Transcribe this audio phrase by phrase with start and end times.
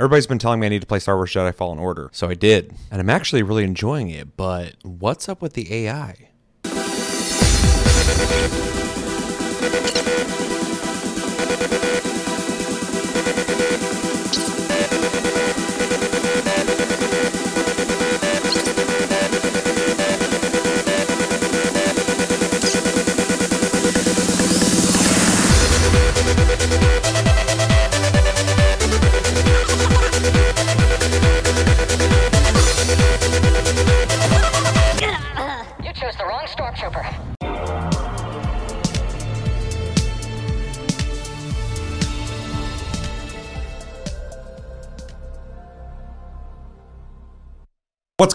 [0.00, 2.32] Everybody's been telling me I need to play Star Wars Jedi Fallen Order, so I
[2.32, 2.72] did.
[2.90, 6.30] And I'm actually really enjoying it, but what's up with the AI?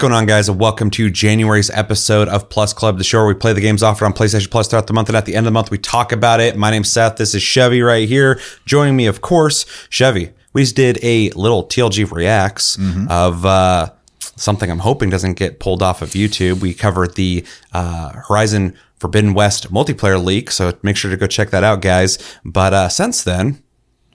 [0.05, 3.33] Going on, guys, and welcome to January's episode of Plus Club, the show where we
[3.33, 5.51] play the games offered on PlayStation Plus throughout the month, and at the end of
[5.51, 6.55] the month, we talk about it.
[6.55, 7.15] My name's Seth.
[7.15, 8.39] This is Chevy right here.
[8.67, 10.29] Joining me, of course, Chevy.
[10.53, 12.77] We just did a little TLG reacts
[13.09, 16.61] of uh, something I'm hoping doesn't get pulled off of YouTube.
[16.61, 21.49] We covered the uh, Horizon Forbidden West multiplayer leak, so make sure to go check
[21.49, 22.19] that out, guys.
[22.45, 23.63] But uh, since then,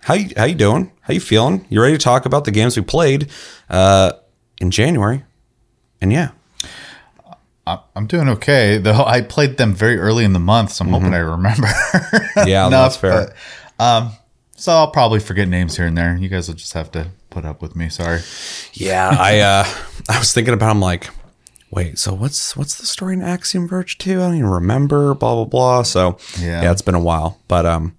[0.02, 0.92] how you how you doing?
[1.00, 1.66] How you feeling?
[1.68, 3.28] You ready to talk about the games we played
[3.68, 4.12] uh,
[4.60, 5.24] in January?
[6.00, 6.30] And yeah,
[7.66, 9.04] I- I'm doing okay, though.
[9.04, 11.68] I played them very early in the month, so I'm hoping I remember.
[12.46, 13.32] Yeah, that's fair.
[13.78, 14.12] but, um,
[14.56, 16.16] so I'll probably forget names here and there.
[16.16, 17.88] You guys will just have to put up with me.
[17.88, 18.20] Sorry.
[18.74, 19.14] yeah.
[19.18, 19.64] I uh,
[20.08, 20.70] I was thinking about.
[20.70, 21.10] I'm like,
[21.70, 21.98] wait.
[21.98, 24.20] So what's what's the story in Axiom Verge two?
[24.20, 25.14] I don't even remember.
[25.14, 25.82] Blah blah blah.
[25.82, 26.72] So yeah, Yeah.
[26.72, 27.96] it's been a while, but um,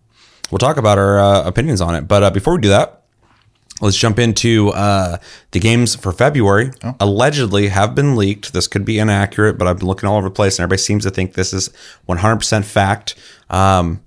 [0.50, 2.08] we'll talk about our uh, opinions on it.
[2.08, 3.01] But uh, before we do that.
[3.82, 5.18] Let's jump into uh,
[5.52, 6.72] the games for February.
[7.00, 8.54] Allegedly have been leaked.
[8.54, 11.04] This could be inaccurate, but I've been looking all over the place, and everybody seems
[11.04, 11.70] to think this is
[12.08, 13.16] 100% fact.
[13.50, 14.02] Um,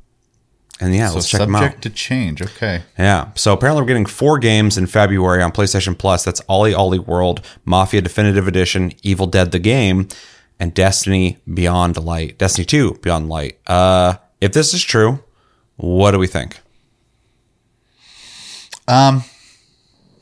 [0.80, 1.62] and yeah, So let's check them out.
[1.62, 2.42] subject to change.
[2.42, 2.82] Okay.
[2.98, 3.30] Yeah.
[3.34, 6.24] So apparently we're getting four games in February on PlayStation Plus.
[6.24, 10.08] That's OlliOlli World, Mafia Definitive Edition, Evil Dead the game,
[10.58, 12.38] and Destiny Beyond Light.
[12.38, 13.58] Destiny 2 Beyond Light.
[13.66, 15.22] Uh if this is true,
[15.76, 16.58] what do we think?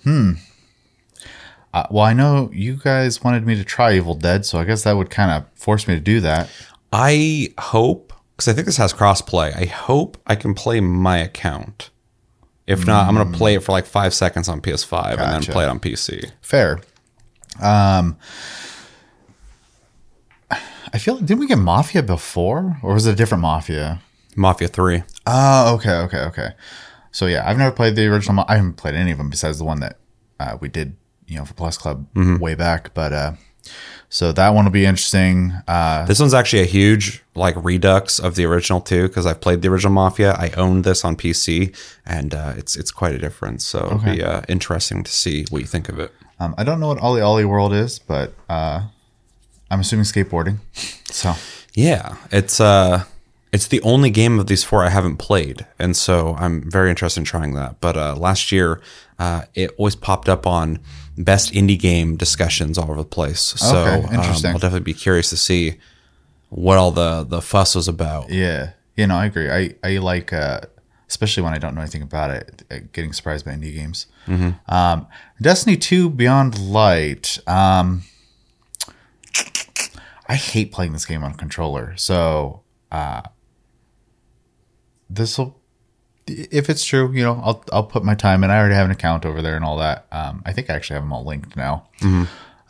[0.06, 4.84] Uh, well, I know you guys wanted me to try Evil Dead, so I guess
[4.84, 6.50] that would kind of force me to do that.
[6.92, 9.56] I hope cuz I think this has crossplay.
[9.56, 11.90] I hope I can play my account.
[12.66, 15.42] If not, I'm going to play it for like 5 seconds on PS5 and then
[15.42, 16.30] play it on PC.
[16.40, 16.80] Fair.
[17.60, 18.16] Um,
[20.92, 24.00] I feel like didn't we get Mafia before, or was it a different Mafia?
[24.36, 25.02] Mafia 3.
[25.26, 26.48] Oh, okay, okay, okay.
[27.12, 28.44] So yeah, I've never played the original.
[28.48, 29.98] I haven't played any of them besides the one that
[30.40, 30.96] uh, we did,
[31.28, 32.06] you know, for Plus Club
[32.40, 32.92] way back.
[32.94, 33.32] But uh,
[34.08, 35.52] so that one will be interesting.
[35.68, 39.62] Uh, This one's actually a huge like redux of the original too, because I've played
[39.62, 40.32] the original Mafia.
[40.32, 41.74] I owned this on PC,
[42.06, 43.64] and uh, it's it's quite a difference.
[43.64, 46.12] So it'll be uh, interesting to see what you think of it.
[46.40, 48.82] um, I don't know what OlliOlli World is, but uh,
[49.70, 50.58] I'm assuming skateboarding.
[51.12, 51.34] So
[51.74, 53.04] Yeah, it's uh,
[53.52, 57.20] it's the only game of these four I haven't played, and so I'm very interested
[57.20, 57.80] in trying that.
[57.80, 58.80] But uh, last year,
[59.18, 60.78] uh, it always popped up on
[61.18, 63.40] best indie game discussions all over the place.
[63.40, 64.50] So Okay, um, interesting.
[64.52, 65.76] I'll definitely be curious to see
[66.48, 68.30] what all the the fuss was about.
[68.30, 69.50] yeah, you know, I agree.
[69.50, 70.60] I I like, uh,
[71.08, 74.06] especially when I don't know anything about it, uh, getting surprised by indie games.
[74.68, 75.06] Um,
[75.40, 77.38] Destiny Two Beyond Light.
[77.46, 78.04] Um,
[80.26, 81.94] I hate playing this game on controller.
[81.96, 83.22] So uh,
[85.14, 85.60] this will,
[86.26, 88.50] if it's true, you know, I'll I'll put my time in.
[88.50, 90.06] I already have an account over there and all that.
[90.12, 91.88] Um, I think I actually have them all linked now.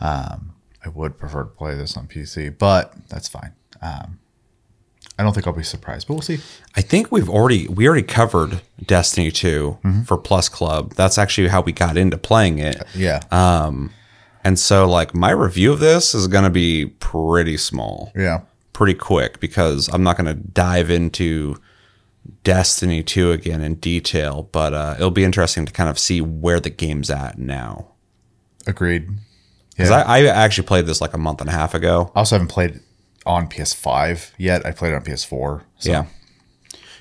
[0.01, 0.53] Um,
[0.85, 3.53] I would prefer to play this on PC, but that's fine.
[3.81, 4.19] Um,
[5.19, 6.39] I don't think I'll be surprised, but we'll see.
[6.77, 10.95] I think we've already we already covered Destiny 2 for Plus Club.
[10.95, 12.83] That's actually how we got into playing it.
[12.95, 13.93] Yeah, Um,
[14.43, 18.11] And so like my review of this is going to be pretty small.
[18.17, 18.41] yeah,
[18.73, 21.57] Pretty quick because I'm not going to dive into
[22.45, 26.61] Destiny 2 again in detail, but uh, it'll be interesting to kind of see where
[26.61, 27.89] the game's at now.
[28.67, 29.09] agreed.
[29.71, 30.03] Because Yeah.
[30.07, 32.13] I, I actually played this like a month and a half ago.
[32.15, 32.81] I also haven't played
[33.27, 34.65] on PS5 yet.
[34.67, 35.63] I played it on PS4.
[35.79, 35.91] So.
[35.91, 36.05] Yeah.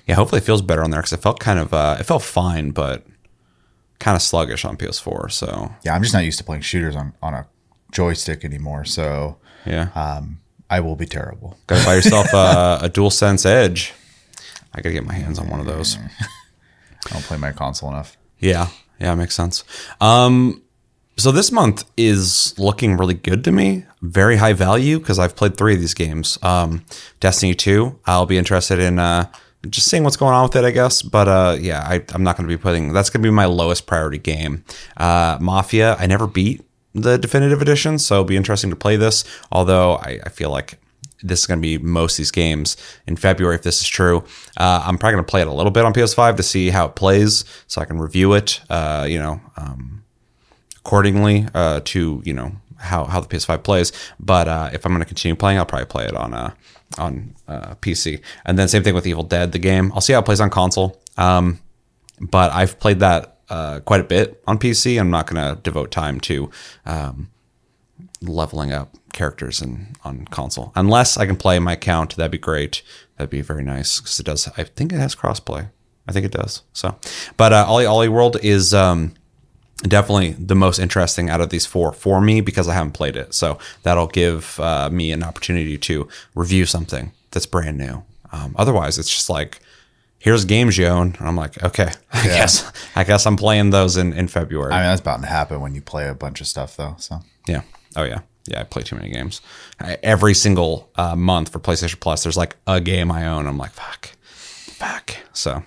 [0.07, 2.24] Yeah, hopefully it feels better on there because it felt kind of, uh, it felt
[2.24, 3.06] fine, but
[4.00, 5.31] kind of sluggish on PS4.
[5.31, 7.47] So, yeah, I'm just not used to playing shooters on on a
[7.91, 8.83] joystick anymore.
[8.85, 9.89] So yeah.
[9.95, 10.39] um,
[10.69, 11.57] I will be terrible.
[11.67, 13.94] Gotta buy yourself a, a DualSense Edge.
[14.73, 15.97] I gotta get my hands on one of those.
[17.06, 18.18] I don't play my console enough.
[18.39, 18.68] Yeah,
[19.00, 19.63] yeah, makes sense.
[20.00, 20.62] Um,
[21.18, 23.85] so this month is looking really good to me.
[24.01, 26.38] Very high value because I've played three of these games.
[26.41, 26.85] Um,
[27.19, 29.31] Destiny two, I'll be interested in uh,
[29.69, 31.01] just seeing what's going on with it, I guess.
[31.01, 33.45] But uh, yeah, I, I'm not going to be putting that's going to be my
[33.45, 34.63] lowest priority game.
[34.97, 39.24] Uh, Mafia, I never beat the definitive edition, so it'll be interesting to play this.
[39.51, 40.79] Although I, I feel like
[41.23, 42.77] this is going to be most these games
[43.07, 44.23] in February if this is true.
[44.57, 46.85] Uh, I'm probably going to play it a little bit on PS5 to see how
[46.88, 48.62] it plays, so I can review it.
[48.69, 50.03] Uh, you know, um,
[50.77, 53.91] accordingly uh, to you know how how the PS5 plays.
[54.19, 56.53] But uh, if I'm going to continue playing, I'll probably play it on uh,
[56.97, 58.21] on uh, PC.
[58.45, 59.91] And then same thing with Evil Dead, the game.
[59.94, 61.01] I'll see how it plays on console.
[61.17, 61.59] Um,
[62.19, 63.27] but I've played that
[63.85, 65.00] quite a bit on PC.
[65.00, 66.50] I'm not going to devote time to
[66.85, 67.29] um,
[68.21, 72.15] leveling up characters in, on console unless I can play my account.
[72.15, 72.81] That'd be great.
[73.18, 74.47] That'd be very nice because it does.
[74.57, 75.69] I think it has crossplay.
[76.07, 76.62] I think it does.
[76.73, 76.95] So,
[77.38, 79.13] but uh, OlliOlli World is um,
[79.83, 83.33] definitely the most interesting out of these four for me because I haven't played it.
[83.33, 88.03] So that'll give uh, me an opportunity to review something that's brand new.
[88.31, 89.59] Um, otherwise, it's just like
[90.19, 92.38] here's games you own, and I'm like, okay, I Yeah.
[92.38, 94.71] guess I guess I'm playing those in in February.
[94.74, 96.95] I mean, that's about to happen when you play a bunch of stuff, though.
[96.97, 97.62] So Yeah.
[97.95, 98.19] Oh yeah.
[98.47, 98.61] Yeah.
[98.61, 99.41] I play too many games.
[99.79, 103.47] I, every single uh, month for PlayStation Plus, there's like a game I own.
[103.47, 105.15] I'm like, fuck, fuck.
[105.33, 105.63] So,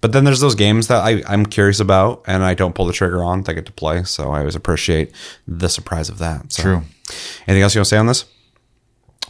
[0.00, 2.92] but then there's those games that I, I'm curious about and I don't pull the
[2.92, 4.02] trigger on that I get to play.
[4.04, 5.12] So I always appreciate
[5.46, 6.52] the surprise of that.
[6.52, 6.82] So, True.
[7.46, 8.24] Anything else you want to say on this?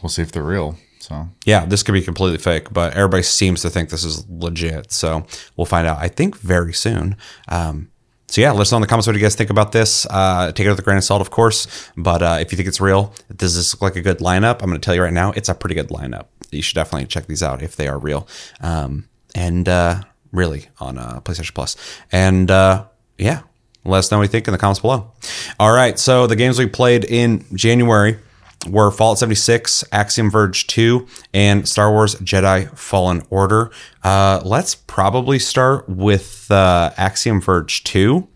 [0.02, 0.76] we'll see if they're real.
[1.00, 4.92] So Yeah, this could be completely fake, but everybody seems to think this is legit.
[4.92, 5.26] So
[5.56, 7.16] we'll find out, I think, very soon.
[7.48, 7.90] Um,
[8.28, 10.06] so yeah, let us know in the comments what you guys think about this.
[10.06, 11.66] Uh, take it with a grain of salt, of course.
[11.96, 14.62] But uh, if you think it's real, does this look like a good lineup?
[14.62, 16.26] I'm going to tell you right now, it's a pretty good lineup.
[16.50, 18.28] You should definitely check these out if they are real.
[18.60, 21.76] Um, and uh, really on uh, PlayStation Plus.
[22.12, 22.84] And uh,
[23.16, 23.42] yeah,
[23.84, 25.10] let us know what you think in the comments below.
[25.58, 28.18] All right, so the games we played in January
[28.66, 33.70] were Fallout 76, Axiom Verge 2, and Star Wars Jedi Fallen Order.
[34.02, 38.26] Uh, let's probably start with uh, Axiom Verge 2.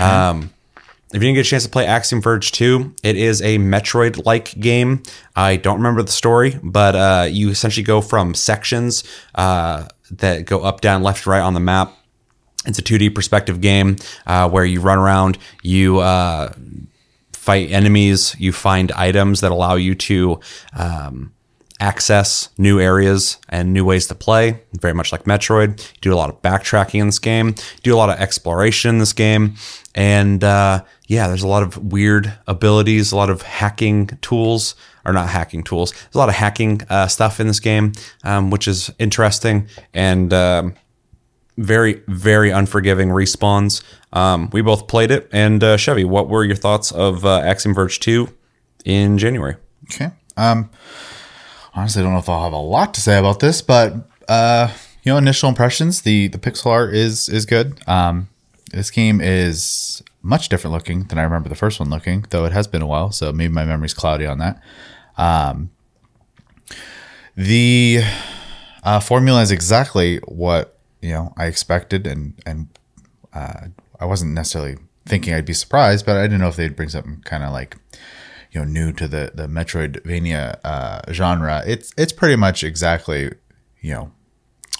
[0.00, 0.50] Um,
[1.10, 4.26] if you didn't get a chance to play Axiom Verge 2, it is a Metroid
[4.26, 5.02] like game.
[5.34, 9.04] I don't remember the story, but uh, you essentially go from sections
[9.34, 11.94] uh, that go up, down, left, right on the map.
[12.66, 13.96] It's a 2D perspective game
[14.26, 16.52] uh, where you run around, you uh,
[17.48, 20.38] fight enemies, you find items that allow you to
[20.76, 21.32] um,
[21.80, 25.80] access new areas and new ways to play, very much like Metroid.
[25.94, 28.90] You do a lot of backtracking in this game, you do a lot of exploration
[28.90, 29.54] in this game,
[29.94, 34.74] and uh, yeah, there's a lot of weird abilities, a lot of hacking tools,
[35.06, 35.92] or not hacking tools.
[35.92, 37.92] There's a lot of hacking uh, stuff in this game,
[38.24, 40.34] um, which is interesting and.
[40.34, 40.74] Um,
[41.58, 43.82] very very unforgiving respawns.
[44.12, 47.74] Um, we both played it, and uh, Chevy, what were your thoughts of uh, Axiom
[47.74, 48.28] Verge two
[48.84, 49.56] in January?
[49.92, 50.10] okay.
[50.36, 50.70] Um,
[51.74, 53.94] honestly, I don't know if I'll have a lot to say about this, but
[54.28, 54.72] uh,
[55.02, 56.02] you know, initial impressions.
[56.02, 57.80] The the pixel art is is good.
[57.88, 58.28] Um,
[58.72, 62.52] this game is much different looking than I remember the first one looking, though it
[62.52, 64.60] has been a while, so maybe my memory's cloudy on that.
[65.16, 65.70] Um,
[67.36, 68.02] the
[68.82, 72.68] uh, formula is exactly what you know I expected, and and
[73.32, 73.68] uh,
[74.00, 77.22] I wasn't necessarily thinking I'd be surprised, but I didn't know if they'd bring something
[77.24, 77.76] kind of like
[78.52, 81.62] you know new to the the Metroidvania uh, genre.
[81.66, 83.32] It's it's pretty much exactly
[83.80, 84.12] you know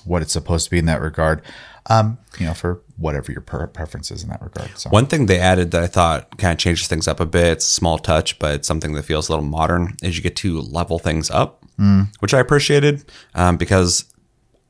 [0.05, 1.43] what it's supposed to be in that regard.
[1.91, 4.77] Um, you know, for whatever your per- preference is in that regard.
[4.77, 7.47] So One thing they added that I thought kind of changes things up a bit,
[7.53, 10.61] it's a small touch, but something that feels a little modern, is you get to
[10.61, 11.65] level things up,
[12.19, 14.05] which I appreciated um, because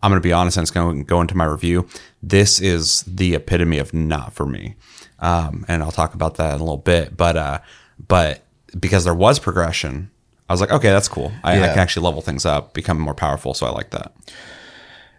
[0.03, 1.89] I'm going to be honest and it's going to go into my review.
[2.23, 4.77] This is the epitome of not for me.
[5.19, 7.17] Um, and I'll talk about that in a little bit.
[7.17, 7.59] But, uh,
[8.07, 8.45] but
[8.79, 10.11] because there was progression,
[10.49, 11.33] I was like, okay, that's cool.
[11.45, 13.53] I, I can actually level things up, become more powerful.
[13.55, 14.15] So I like that.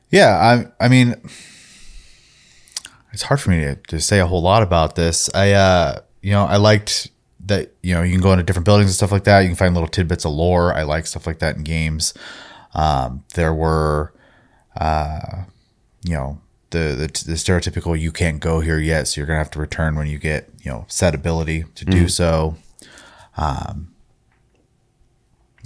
[0.09, 1.15] Yeah, I I mean
[3.11, 5.29] it's hard for me to, to say a whole lot about this.
[5.35, 7.11] I uh you know, I liked
[7.45, 9.41] that you know, you can go into different buildings and stuff like that.
[9.41, 10.73] You can find little tidbits of lore.
[10.73, 12.13] I like stuff like that in games.
[12.73, 14.13] Um there were
[14.79, 15.43] uh
[16.03, 16.39] you know,
[16.71, 19.95] the, the the stereotypical you can't go here yet, so you're to have to return
[19.95, 22.55] when you get, you know, set ability to do so.
[23.37, 23.93] Um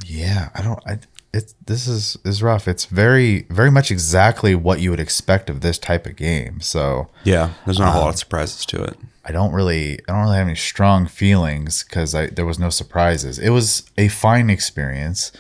[0.06, 1.00] yeah, I don't I
[1.34, 2.68] it this is is rough.
[2.68, 6.62] It's very very much exactly what you would expect of this type of game.
[6.62, 7.54] So Yeah.
[7.66, 8.98] There's not a whole lot of surprises to it.
[9.26, 12.70] I don't really I don't really have any strong feelings because I there was no
[12.70, 13.40] surprises.
[13.40, 15.32] It was a fine experience.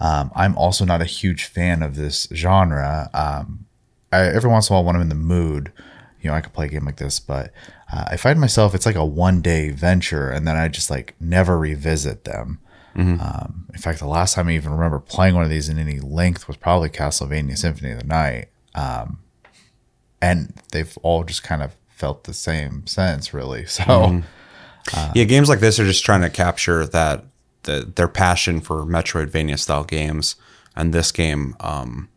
[0.00, 3.10] Um, I'm also not a huge fan of this genre.
[3.12, 3.66] Um,
[4.12, 5.72] I, every once in a while, when I'm in the mood,
[6.20, 7.52] you know, I could play a game like this, but
[7.92, 11.14] uh, I find myself it's like a one day venture, and then I just like
[11.18, 12.58] never revisit them.
[12.94, 15.98] Um, in fact, the last time I even remember playing one of these in any
[15.98, 18.48] length was probably Castlevania Symphony of the Night.
[18.74, 19.18] um,
[20.20, 23.64] and they've all just kind of felt the same sense, really.
[23.78, 24.22] So
[25.14, 27.24] yeah, games like this are just trying to capture that
[27.62, 30.34] the, their passion for Metroidvania style games,
[30.74, 32.08] and this game um,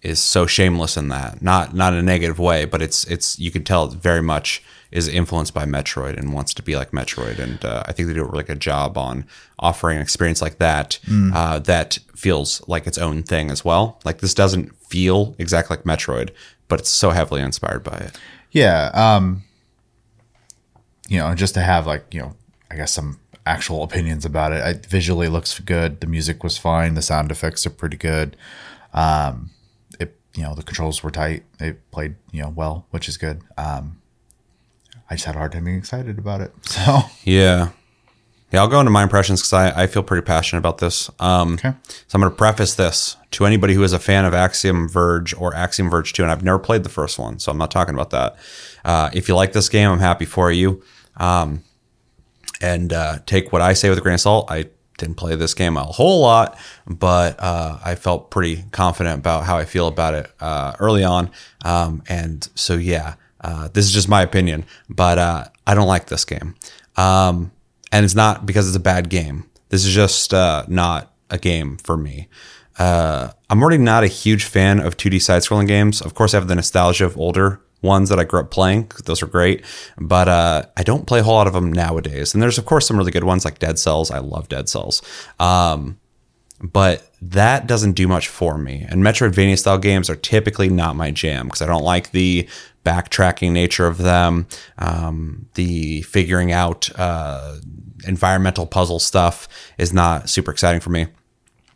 [0.00, 1.42] is so shameless in that.
[1.42, 4.62] Not not in a negative way, but it's it's you can tell it very much
[4.90, 8.14] is influenced by Metroid and wants to be like Metroid, and uh, I think they
[8.14, 9.26] do a really good job on
[9.58, 10.98] offering an experience like that
[11.34, 14.00] uh, that feels like its own thing as well.
[14.06, 16.30] Like this doesn't feel exactly like Metroid,
[16.68, 18.18] but it's so heavily inspired by it.
[18.52, 19.42] Yeah, um,
[21.08, 22.36] you know, just to have like you know,
[22.70, 24.86] I guess some actual opinions about it.
[24.86, 26.00] Visually, looks good.
[26.00, 26.94] The music was fine.
[26.94, 28.36] The sound effects are pretty good.
[28.94, 29.50] Um,
[29.98, 31.42] it you know the controls were tight.
[31.58, 33.42] It played you know well, which is good.
[33.58, 34.00] Um,
[35.10, 36.52] I just had a hard time being excited about it.
[36.62, 37.70] So Yeah.
[38.52, 41.10] Yeah, I'll go into my impressions because I, I feel pretty passionate about this.
[41.18, 41.72] Um, Okay.
[42.06, 45.34] So I'm going to preface this to anybody who is a fan of Axiom Verge
[45.34, 47.94] or Axiom Verge 2, and I've never played the first one, so I'm not talking
[47.94, 48.36] about that.
[48.84, 50.82] Uh, if you like this game, I'm happy for you.
[51.16, 51.62] Um,
[52.60, 54.50] and uh, take what I say with a grain of salt.
[54.50, 54.66] I
[54.98, 59.56] didn't play this game a whole lot, but uh, I felt pretty confident about how
[59.56, 61.30] I feel about it uh, early on.
[61.64, 66.06] Um, and so, yeah, uh, this is just my opinion, but uh, I don't like
[66.06, 66.54] this game.
[66.96, 67.50] Um,
[67.92, 69.48] and it's not because it's a bad game.
[69.68, 72.28] This is just uh, not a game for me.
[72.78, 76.00] Uh, I'm already not a huge fan of 2D side scrolling games.
[76.00, 78.90] Of course, I have the nostalgia of older ones that I grew up playing.
[79.04, 79.64] those are great,
[79.98, 82.32] but uh, I don't play a whole lot of them nowadays.
[82.32, 84.10] And there's, of course, some really good ones like Dead Cells.
[84.10, 85.02] I love Dead Cells.
[85.38, 85.98] Um,
[86.62, 88.86] but that doesn't do much for me.
[88.88, 92.48] And Metroidvania style games are typically not my jam because I don't like the
[92.84, 94.46] backtracking nature of them,
[94.78, 97.56] um, the figuring out uh,
[98.06, 101.06] environmental puzzle stuff is not super exciting for me.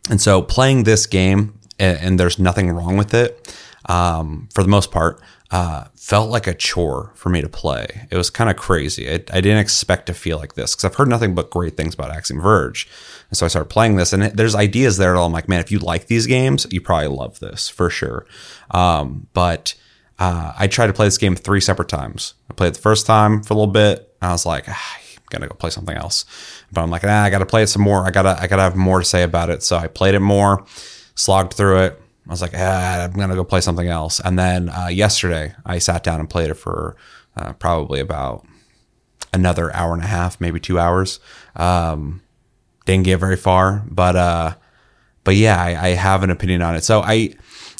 [0.09, 4.69] And so playing this game, and, and there's nothing wrong with it, um, for the
[4.69, 8.07] most part, uh, felt like a chore for me to play.
[8.11, 9.09] It was kind of crazy.
[9.09, 11.93] I, I didn't expect to feel like this because I've heard nothing but great things
[11.93, 12.87] about Axiom Verge.
[13.29, 15.71] And so I started playing this, and it, there's ideas there I'm like, man, if
[15.71, 18.25] you like these games, you probably love this for sure.
[18.71, 19.73] Um, but
[20.19, 22.33] uh, I tried to play this game three separate times.
[22.49, 24.13] I played it the first time for a little bit.
[24.21, 26.25] And I was like, ah, I'm gonna go play something else.
[26.71, 28.05] But I'm like, nah, I gotta play it some more.
[28.05, 29.63] I gotta, I gotta have more to say about it.
[29.63, 30.65] So I played it more,
[31.15, 32.01] slogged through it.
[32.27, 34.19] I was like, ah, I'm gonna go play something else.
[34.19, 36.95] And then uh, yesterday, I sat down and played it for
[37.35, 38.45] uh, probably about
[39.33, 41.19] another hour and a half, maybe two hours.
[41.55, 42.21] Um,
[42.85, 44.55] didn't get very far, but uh,
[45.23, 46.83] but yeah, I, I have an opinion on it.
[46.83, 47.35] So I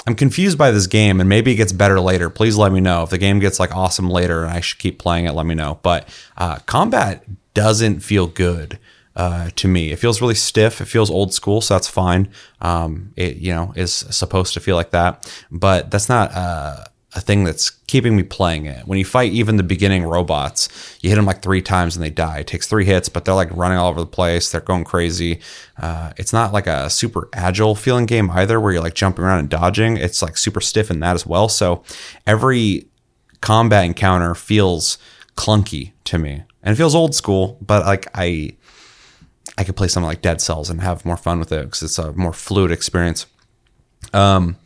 [0.05, 2.29] I'm confused by this game, and maybe it gets better later.
[2.29, 4.99] Please let me know if the game gets like awesome later, and I should keep
[4.99, 5.33] playing it.
[5.33, 5.79] Let me know.
[5.81, 8.79] But uh, combat doesn't feel good.
[9.17, 10.79] Uh, to me, it feels really stiff.
[10.79, 12.29] It feels old school, so that's fine.
[12.61, 16.83] Um, it you know is supposed to feel like that, but that's not uh,
[17.15, 18.87] a thing that's keeping me playing it.
[18.87, 20.69] When you fight even the beginning robots,
[21.01, 22.39] you hit them like three times and they die.
[22.39, 24.51] It takes three hits, but they're like running all over the place.
[24.51, 25.39] They're going crazy.
[25.81, 29.39] Uh, it's not like a super agile feeling game either, where you're like jumping around
[29.39, 29.97] and dodging.
[29.97, 31.49] It's like super stiff in that as well.
[31.49, 31.83] So
[32.27, 32.87] every
[33.41, 34.99] combat encounter feels
[35.35, 37.57] clunky to me, and it feels old school.
[37.61, 38.57] But like I,
[39.57, 41.97] I could play something like Dead Cells and have more fun with it because it's
[41.97, 43.25] a more fluid experience.
[44.13, 44.57] Um,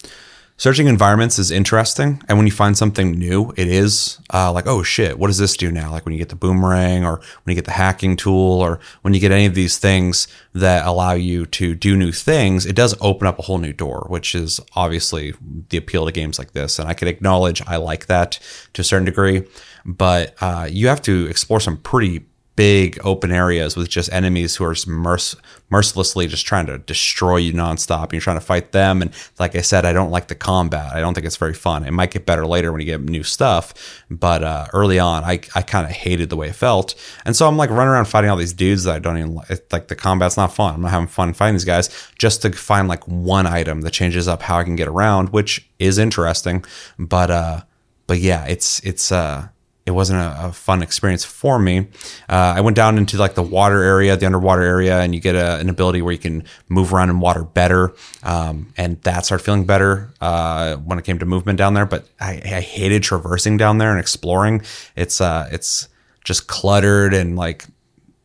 [0.57, 4.83] searching environments is interesting, and when you find something new, it is uh, like, oh
[4.83, 5.91] shit, what does this do now?
[5.91, 9.13] Like when you get the boomerang, or when you get the hacking tool, or when
[9.13, 12.95] you get any of these things that allow you to do new things, it does
[12.99, 15.33] open up a whole new door, which is obviously
[15.69, 16.77] the appeal to games like this.
[16.77, 18.39] And I can acknowledge I like that
[18.73, 19.47] to a certain degree,
[19.85, 24.65] but uh, you have to explore some pretty big open areas with just enemies who
[24.65, 28.03] are merc- mercilessly just trying to destroy you nonstop.
[28.03, 29.01] And you're trying to fight them.
[29.01, 30.91] And like I said, I don't like the combat.
[30.93, 31.85] I don't think it's very fun.
[31.85, 34.03] It might get better later when you get new stuff.
[34.09, 36.93] But uh, early on, I, I kind of hated the way it felt.
[37.25, 39.71] And so I'm like running around fighting all these dudes that I don't even like.
[39.71, 40.75] Like the combat's not fun.
[40.75, 44.27] I'm not having fun fighting these guys just to find like one item that changes
[44.27, 46.65] up how I can get around, which is interesting.
[46.99, 47.61] But, uh,
[48.07, 49.47] but yeah, it's, it's, uh,
[49.85, 51.87] it wasn't a, a, fun experience for me.
[52.29, 55.35] Uh, I went down into like the water area, the underwater area, and you get
[55.35, 59.43] a, an ability where you can move around in water better, um, and that started
[59.43, 61.87] feeling better uh, when it came to movement down there.
[61.87, 64.61] But I, I hated traversing down there and exploring.
[64.95, 65.87] It's uh, it's
[66.23, 67.65] just cluttered and like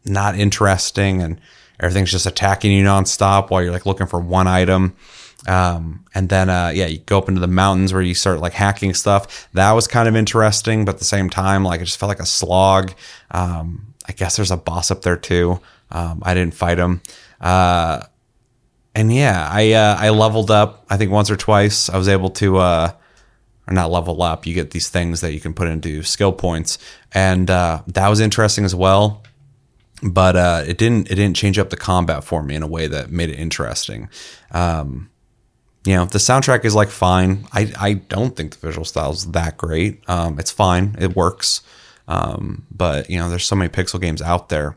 [0.04, 1.40] not interesting, and
[1.80, 4.94] everything's just attacking you nonstop while you're like looking for one item.
[5.46, 8.52] Um, and then, uh, yeah, you go up into the mountains where you start like
[8.52, 9.48] hacking stuff.
[9.52, 12.20] That was kind of interesting, but at the same time, like it just felt like
[12.20, 12.92] a slog.
[13.30, 15.60] Um, I guess there's a boss up there too.
[15.90, 17.00] Um, I didn't fight him.
[17.40, 18.02] Uh,
[18.94, 21.88] and yeah, I, uh, I leveled up, I think once or twice.
[21.90, 22.92] I was able to, uh,
[23.68, 24.46] or not level up.
[24.46, 26.78] You get these things that you can put into skill points,
[27.12, 29.22] and uh, that was interesting as well.
[30.02, 32.86] But uh, it didn't it didn't change up the combat for me in a way
[32.86, 34.08] that made it interesting.
[34.50, 35.10] Um,
[35.86, 37.46] you know, the soundtrack is like fine.
[37.52, 40.02] I I don't think the visual style is that great.
[40.08, 40.96] Um, it's fine.
[40.98, 41.62] It works.
[42.08, 44.76] Um, but you know, there's so many pixel games out there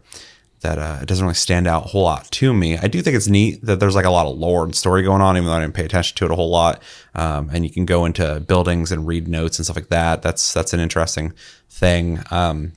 [0.61, 2.77] that uh, it doesn't really stand out a whole lot to me.
[2.77, 5.21] I do think it's neat that there's like a lot of lore and story going
[5.21, 6.83] on, even though I didn't pay attention to it a whole lot.
[7.15, 10.21] Um, and you can go into buildings and read notes and stuff like that.
[10.21, 11.33] That's that's an interesting
[11.69, 12.19] thing.
[12.29, 12.73] Um,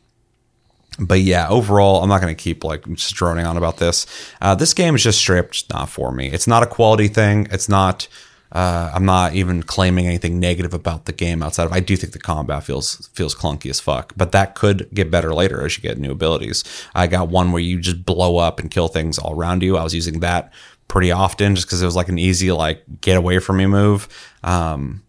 [0.99, 4.07] but yeah, overall, I'm not going to keep like just droning on about this.
[4.41, 6.29] Uh, this game is just just not for me.
[6.29, 7.49] It's not a quality thing.
[7.51, 8.09] It's not.
[8.51, 12.13] Uh, I'm not even claiming anything negative about the game outside of I do think
[12.13, 15.83] the combat feels feels clunky as fuck, but that could get better later as you
[15.83, 16.63] get new abilities.
[16.95, 19.79] I got one where you just blow up and kill things all around you.
[19.79, 20.53] I was using that
[20.87, 24.07] pretty often just because it was like an easy like get away from me move.
[24.45, 25.03] Um,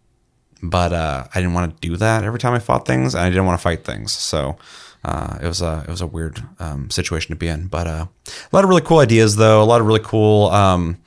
[0.62, 3.30] but uh, I didn't want to do that every time I fought things, and I
[3.30, 4.14] didn't want to fight things.
[4.14, 4.58] So
[5.04, 7.68] uh, it was a it was a weird um, situation to be in.
[7.68, 9.62] But uh, a lot of really cool ideas, though.
[9.62, 10.98] A lot of really cool um,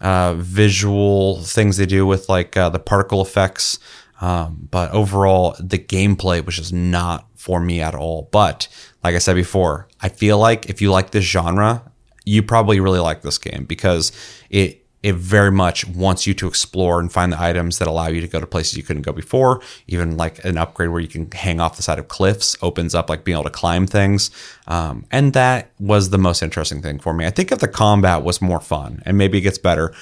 [0.00, 3.78] uh, visual things they do with like uh, the particle effects.
[4.20, 8.28] Um, but overall, the gameplay was just not for me at all.
[8.32, 8.68] But
[9.02, 11.90] like I said before, I feel like if you like this genre,
[12.24, 14.12] you probably really like this game because
[14.50, 18.22] it it very much wants you to explore and find the items that allow you
[18.22, 19.60] to go to places you couldn't go before.
[19.86, 23.10] Even like an upgrade where you can hang off the side of cliffs opens up
[23.10, 24.30] like being able to climb things.
[24.66, 27.26] Um, and that was the most interesting thing for me.
[27.26, 29.94] I think if the combat was more fun and maybe it gets better,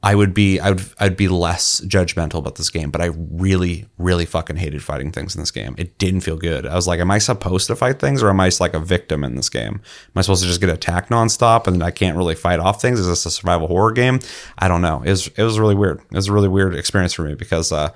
[0.00, 3.86] I would be I would I'd be less judgmental about this game, but I really
[3.98, 5.74] really fucking hated fighting things in this game.
[5.76, 6.66] It didn't feel good.
[6.66, 8.80] I was like, am I supposed to fight things or am I just like a
[8.80, 9.74] victim in this game?
[9.74, 13.00] Am I supposed to just get attacked nonstop and I can't really fight off things?
[13.00, 14.20] Is this a survival horror game?
[14.56, 15.02] I don't know.
[15.02, 15.98] It was it was really weird.
[15.98, 17.90] It was a really weird experience for me because uh,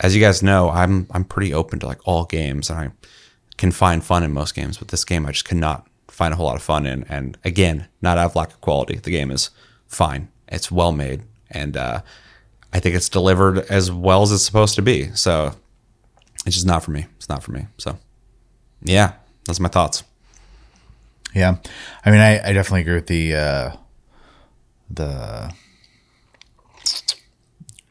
[0.00, 2.90] as you guys know, I'm I'm pretty open to like all games and I
[3.58, 6.46] can find fun in most games, but this game I just cannot find a whole
[6.46, 7.04] lot of fun in.
[7.04, 8.96] And again, not out of lack of quality.
[8.96, 9.50] The game is
[9.86, 10.30] fine.
[10.48, 12.02] It's well made and uh,
[12.72, 15.10] I think it's delivered as well as it's supposed to be.
[15.14, 15.54] So
[16.46, 17.06] it's just not for me.
[17.16, 17.66] It's not for me.
[17.78, 17.98] So
[18.82, 19.14] yeah,
[19.46, 20.02] that's my thoughts.
[21.34, 21.56] Yeah,
[22.04, 23.76] I mean, I, I definitely agree with the uh,
[24.90, 25.52] the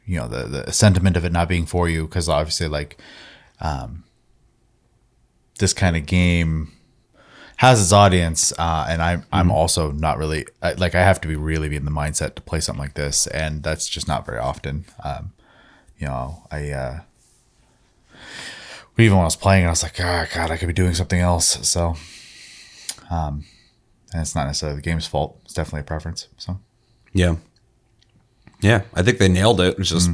[0.06, 2.98] you know the the sentiment of it not being for you because obviously like
[3.60, 4.04] um,
[5.58, 6.72] this kind of game
[7.56, 11.28] has its audience, uh, and I'm I'm also not really I, like I have to
[11.28, 14.26] be really be in the mindset to play something like this, and that's just not
[14.26, 14.84] very often.
[15.02, 15.32] Um,
[15.98, 17.00] you know, I uh,
[18.98, 21.20] even when I was playing, I was like, oh god, I could be doing something
[21.20, 21.68] else.
[21.68, 21.96] So,
[23.10, 23.44] um,
[24.12, 25.38] and it's not necessarily the game's fault.
[25.44, 26.28] It's definitely a preference.
[26.36, 26.60] So,
[27.12, 27.36] Yeah.
[28.60, 28.82] Yeah.
[28.94, 29.78] I think they nailed it.
[29.78, 30.10] It's just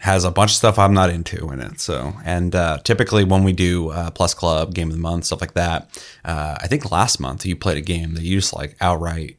[0.00, 1.80] has a bunch of stuff I'm not into in it.
[1.80, 5.40] So, and uh, typically when we do uh, Plus Club, Game of the Month, stuff
[5.40, 5.90] like that,
[6.24, 9.36] uh, I think last month you played a game that you just like outright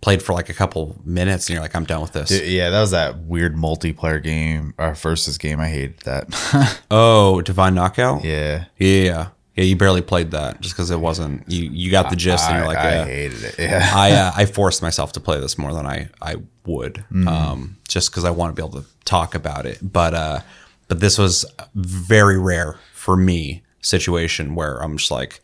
[0.00, 2.30] played for like a couple minutes and you're like, I'm done with this.
[2.44, 5.60] yeah, that was that weird multiplayer game or versus game.
[5.60, 6.80] I hated that.
[6.90, 8.24] Oh, Divine Knockout?
[8.24, 8.64] yeah.
[8.78, 9.28] Yeah.
[9.56, 9.64] Yeah.
[9.64, 12.66] You barely played that just because it wasn't, you, you got the gist and you're
[12.66, 13.04] like, I yeah.
[13.04, 13.54] hated it.
[13.58, 13.90] Yeah.
[13.94, 16.36] I uh, I forced myself to play this more than I I
[16.66, 17.26] would, Mm.
[17.28, 19.78] um, just because I want to be able to talk about it.
[19.82, 20.40] But uh,
[20.88, 25.40] but this was very rare for me situation where I'm just like,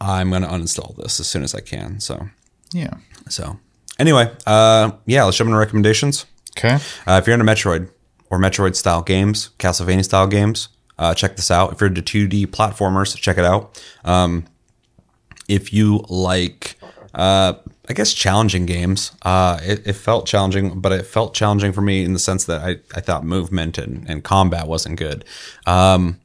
[0.00, 2.00] I'm gonna uninstall this as soon as I can.
[2.00, 2.28] So
[2.72, 2.94] yeah.
[3.28, 3.58] so
[3.98, 6.26] anyway, uh, yeah, let's jump into recommendations.
[6.58, 6.74] Okay.
[7.06, 7.88] Uh, if you're into Metroid
[8.30, 11.72] or Metroid style games, Castlevania style games, uh, check this out.
[11.72, 13.82] If you're into 2D platformers, check it out.
[14.04, 14.44] Um,
[15.48, 16.78] if you like,
[17.14, 17.54] uh,
[17.88, 22.04] I guess, challenging games, uh, it, it felt challenging, but it felt challenging for me
[22.04, 25.24] in the sense that I, I thought movement and, and combat wasn't good.
[25.66, 26.18] Um,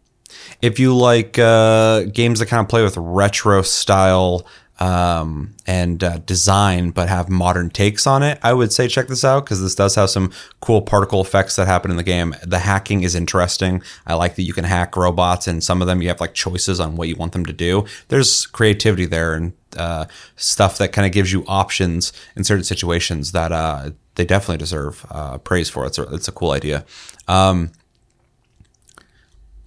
[0.62, 4.46] if you like uh, games that kind of play with retro style
[4.82, 9.24] um, and uh, design, but have modern takes on it, I would say check this
[9.24, 12.36] out because this does have some cool particle effects that happen in the game.
[12.42, 13.84] The hacking is interesting.
[14.08, 16.80] I like that you can hack robots, and some of them you have like choices
[16.80, 17.86] on what you want them to do.
[18.08, 23.34] There's creativity there and uh, stuff that kind of gives you options in certain situations
[23.34, 25.86] that uh, they definitely deserve uh, praise for.
[25.86, 26.86] It's a, it's a cool idea.
[27.28, 27.72] Um,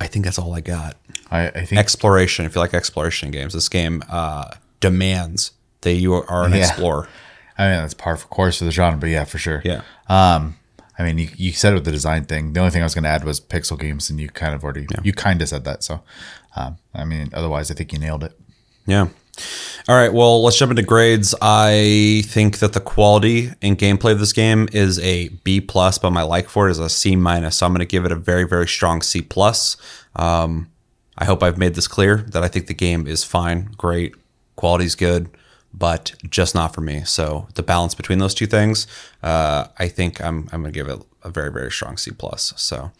[0.01, 0.97] I think that's all I got
[1.31, 2.47] I, I think exploration.
[2.47, 6.59] If you like exploration games, this game uh, demands that you are an Yeah.
[6.69, 7.09] explorer.
[7.57, 9.63] I mean that's par for course for the genre, but yeah, for sure.
[9.65, 9.83] Yeah.
[10.09, 10.57] Um,
[10.99, 12.53] I mean, you, you said it with the design thing.
[12.53, 14.63] The only thing I was going to add was pixel games, and you kind of
[14.63, 15.83] already you kind of said that.
[15.83, 16.03] So,
[16.55, 18.39] um, I mean, otherwise, I think you nailed it.
[18.87, 19.09] Yeah.
[19.89, 21.35] All right, well, let's jump into grades.
[21.43, 26.11] I think that the quality and gameplay of this game is a B plus, but
[26.13, 27.57] my like for it is a C minus.
[27.57, 29.77] So I'm going to give it a very, very strong C plus.
[30.15, 30.71] Um,
[31.19, 34.15] I hope I've made this clear that I think the game is fine, great,
[34.57, 35.29] quality's good,
[35.73, 37.03] but just not for me.
[37.05, 38.87] So the balance between those two things,
[39.23, 42.53] uh, I think I'm I'm going to give it a very, very strong C plus.
[42.57, 42.93] So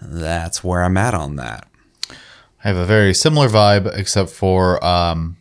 [0.00, 1.68] that's where I'm at on that.
[2.64, 5.36] I have a very similar vibe, except for um,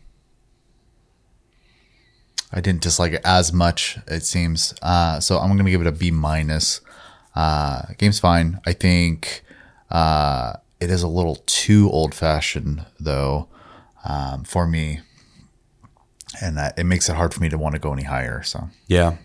[2.52, 3.98] I didn't dislike it as much.
[4.08, 5.40] It seems uh, so.
[5.40, 6.82] I'm gonna give it a B minus.
[7.36, 8.60] Uh, game's fine.
[8.66, 9.44] I think
[9.90, 13.48] uh, it is a little too old fashioned though
[14.06, 15.02] um, for me,
[16.42, 18.44] and that, it makes it hard for me to want to go any higher.
[18.44, 19.16] So Yeah.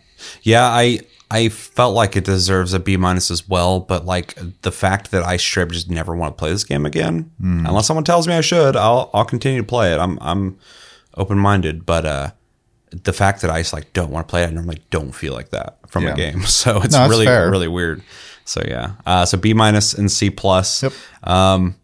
[0.42, 1.00] Yeah, I
[1.32, 5.24] I felt like it deserves a B minus as well, but like the fact that
[5.24, 8.40] I straight just never want to play this game again, unless someone tells me I
[8.40, 9.98] should, I'll I'll continue to play it.
[9.98, 10.58] I'm I'm
[11.16, 12.30] open minded, but uh
[12.90, 15.32] the fact that I just like don't want to play it, I normally don't feel
[15.32, 16.12] like that from Yeah.
[16.12, 16.42] a game.
[16.46, 17.50] So it's No, really fair.
[17.50, 18.02] really weird.
[18.44, 18.92] So yeah.
[19.04, 20.84] Uh so B minus and C plus.
[20.84, 20.92] Yep.
[21.24, 21.74] Um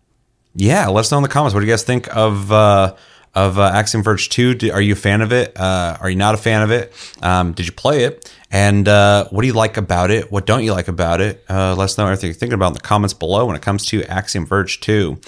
[0.54, 1.54] yeah, let us know in the comments.
[1.54, 2.94] What do you guys think of uh,
[3.38, 4.54] of uh, Axiom Verge Two?
[4.54, 5.58] Do, are you a fan of it?
[5.58, 6.92] Uh, are you not a fan of it?
[7.22, 8.34] Um, did you play it?
[8.50, 10.32] And uh, what do you like about it?
[10.32, 11.44] What don't you like about it?
[11.48, 13.86] Uh, let us know everything you're thinking about in the comments below when it comes
[13.86, 15.20] to Axiom Verge Two.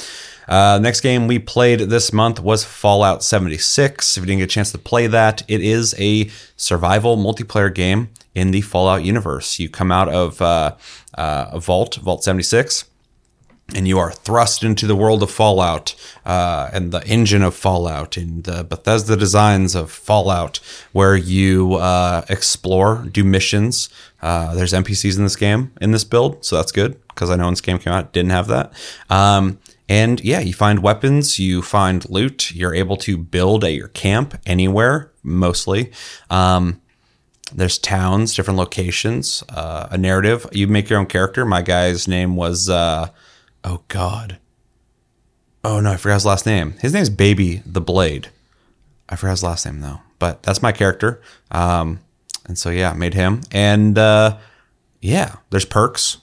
[0.48, 4.16] Uh, next game we played this month was Fallout 76.
[4.16, 8.08] If you didn't get a chance to play that, it is a survival multiplayer game
[8.34, 9.60] in the Fallout universe.
[9.60, 10.74] You come out of uh,
[11.16, 12.89] uh, a vault, Vault 76
[13.74, 18.16] and you are thrust into the world of Fallout uh, and the engine of Fallout
[18.16, 20.60] and the Bethesda designs of Fallout,
[20.92, 23.88] where you uh, explore, do missions.
[24.22, 27.44] Uh, there's NPCs in this game in this build, so that's good because I know
[27.44, 28.72] when this game came out, didn't have that.
[29.08, 33.88] Um, and yeah, you find weapons, you find loot, you're able to build at your
[33.88, 35.90] camp anywhere, mostly.
[36.30, 36.80] Um,
[37.52, 40.46] there's towns, different locations, uh, a narrative.
[40.52, 41.44] You make your own character.
[41.44, 43.08] My guy's name was, uh,
[43.64, 44.38] oh God.
[45.62, 46.72] Oh no, I forgot his last name.
[46.80, 48.28] His name's Baby the Blade.
[49.08, 51.20] I forgot his last name though, but that's my character.
[51.50, 52.00] Um,
[52.46, 53.42] and so yeah, made him.
[53.50, 54.38] And uh,
[55.00, 56.18] yeah, there's perks.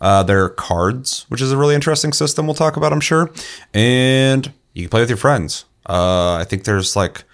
[0.00, 2.46] Uh, there are cards, which is a really interesting system.
[2.46, 3.30] We'll talk about, I'm sure.
[3.74, 5.66] And you can play with your friends.
[5.86, 7.24] Uh, I think there's like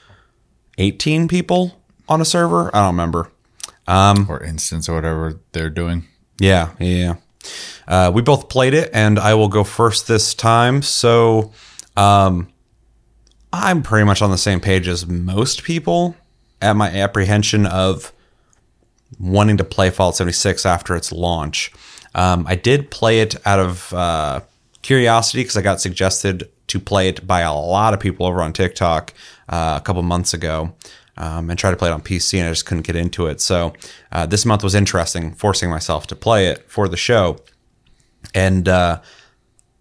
[0.78, 2.74] 18 people on a server.
[2.74, 3.30] I don't remember.
[3.86, 6.06] Um, or instance or whatever they're doing.
[6.40, 7.16] Yeah, yeah.
[7.86, 10.82] Uh, we both played it, and I will go first this time.
[10.82, 11.52] So,
[11.96, 12.48] um,
[13.52, 16.16] I'm pretty much on the same page as most people
[16.60, 18.12] at my apprehension of
[19.18, 21.72] wanting to play Fallout 76 after its launch.
[22.14, 24.40] Um, I did play it out of uh,
[24.82, 28.52] curiosity because I got suggested to play it by a lot of people over on
[28.52, 29.14] TikTok
[29.48, 30.74] uh, a couple months ago.
[31.18, 33.40] Um, and tried to play it on PC, and I just couldn't get into it.
[33.40, 33.72] So
[34.12, 37.38] uh, this month was interesting, forcing myself to play it for the show.
[38.34, 39.00] And uh,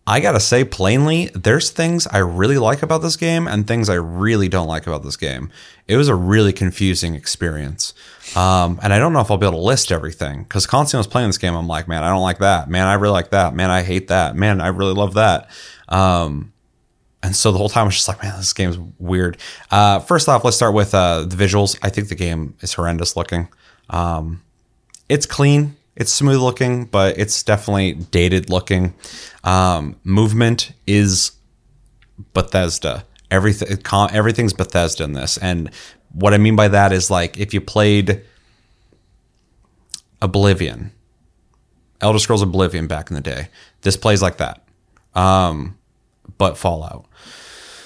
[0.07, 3.95] I gotta say plainly, there's things I really like about this game and things I
[3.95, 5.49] really don't like about this game.
[5.87, 7.95] It was a really confusing experience,
[8.35, 11.07] um, and I don't know if I'll be able to list everything because constantly was
[11.07, 12.69] playing this game, I'm like, man, I don't like that.
[12.69, 13.55] Man, I really like that.
[13.55, 14.35] Man, I hate that.
[14.35, 15.49] Man, I really love that.
[15.89, 16.53] Um,
[17.25, 19.37] and so the whole time I was just like, man, this game's weird.
[19.71, 21.75] Uh, first off, let's start with uh, the visuals.
[21.81, 23.47] I think the game is horrendous looking.
[23.89, 24.43] Um,
[25.09, 28.93] it's clean, it's smooth looking, but it's definitely dated looking.
[29.43, 31.31] Um, movement is
[32.33, 33.05] Bethesda.
[33.31, 35.71] Everything, everything's Bethesda in this, and
[36.11, 38.21] what I mean by that is like if you played
[40.21, 40.91] Oblivion,
[42.01, 43.47] Elder Scrolls Oblivion back in the day,
[43.81, 44.63] this plays like that,
[45.15, 45.75] um,
[46.37, 47.05] but Fallout.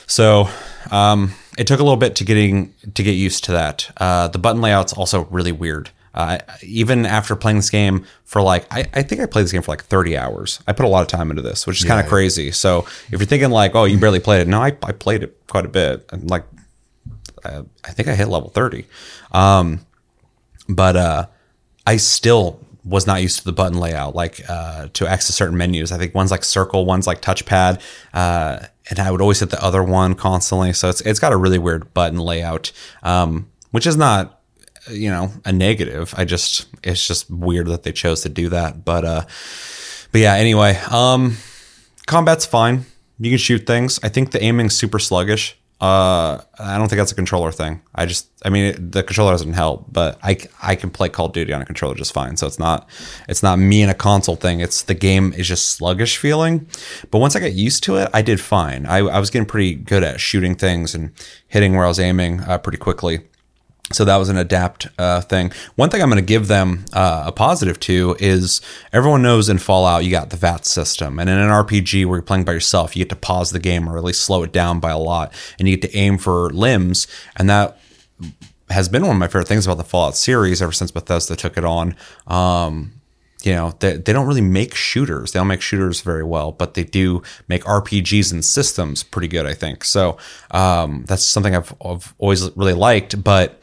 [0.08, 0.50] So
[0.92, 3.92] um, it took a little bit to getting to get used to that.
[3.98, 5.92] Uh, the button layout's also really weird.
[6.14, 9.62] Uh, even after playing this game for like, I, I think I played this game
[9.62, 10.60] for like 30 hours.
[10.68, 12.52] I put a lot of time into this, which is kind of crazy.
[12.52, 12.80] So
[13.12, 15.66] if you're thinking like, oh, you barely played it, no, I, I played it quite
[15.66, 16.10] a bit.
[16.12, 16.46] And like,
[17.46, 18.86] I, I think I hit level 30.
[19.32, 19.86] Um,
[20.68, 21.28] but uh,
[21.86, 25.92] I still was not used to the button layout, like uh, to access certain menus.
[25.92, 27.82] I think one's like circle, one's like touchpad,
[28.14, 30.74] uh, and I would always hit the other one constantly.
[30.74, 32.72] So it's it's got a really weird button layout,
[33.04, 34.42] um, which is not
[34.90, 36.14] you know a negative.
[36.18, 38.84] I just it's just weird that they chose to do that.
[38.84, 39.26] But uh,
[40.12, 40.34] but yeah.
[40.34, 41.38] Anyway, um,
[42.08, 42.86] combat's fine.
[43.20, 44.00] You can shoot things.
[44.02, 45.59] I think the aiming's super sluggish.
[45.82, 47.82] Uh, I don't think that's a controller thing.
[47.96, 51.28] I just, I mean, it, the controller doesn't help, but I, I can play Call
[51.28, 52.36] of Duty on a controller just fine.
[52.36, 52.90] So it's not,
[53.30, 54.60] it's not me and a console thing.
[54.60, 56.68] It's the game is just sluggish feeling.
[57.12, 58.86] But once I got used to it, I did fine.
[58.86, 61.12] I, I was getting pretty good at shooting things and
[61.48, 63.22] hitting where I was aiming uh, pretty quickly.
[63.92, 65.52] So that was an adapt uh, thing.
[65.76, 68.62] One thing I'm going to give them uh, a positive to is
[68.94, 72.24] everyone knows in Fallout you got the VATS system, and in an RPG where you're
[72.24, 74.80] playing by yourself, you get to pause the game or at least slow it down
[74.80, 77.80] by a lot, and you get to aim for limbs, and that
[78.70, 81.58] has been one of my favorite things about the Fallout series ever since Bethesda took
[81.58, 81.96] it on.
[82.28, 82.94] Um,
[83.42, 85.32] you know, they, they don't really make shooters.
[85.32, 89.46] They don't make shooters very well, but they do make RPGs and systems pretty good,
[89.46, 89.84] I think.
[89.86, 90.18] So
[90.52, 93.24] um, that's something I've, I've always really liked.
[93.24, 93.62] But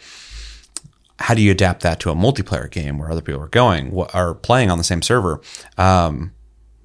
[1.18, 4.34] how do you adapt that to a multiplayer game where other people are going, are
[4.34, 5.40] playing on the same server?
[5.78, 6.32] Um,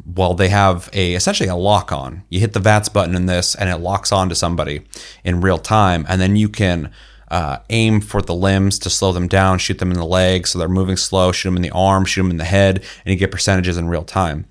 [0.06, 2.24] well, they have a essentially a lock on.
[2.30, 4.82] You hit the VATS button in this, and it locks on to somebody
[5.24, 6.92] in real time, and then you can
[7.32, 10.60] uh, aim for the limbs to slow them down, shoot them in the legs so
[10.60, 13.16] they're moving slow, shoot them in the arm, shoot them in the head, and you
[13.16, 14.46] get percentages in real time.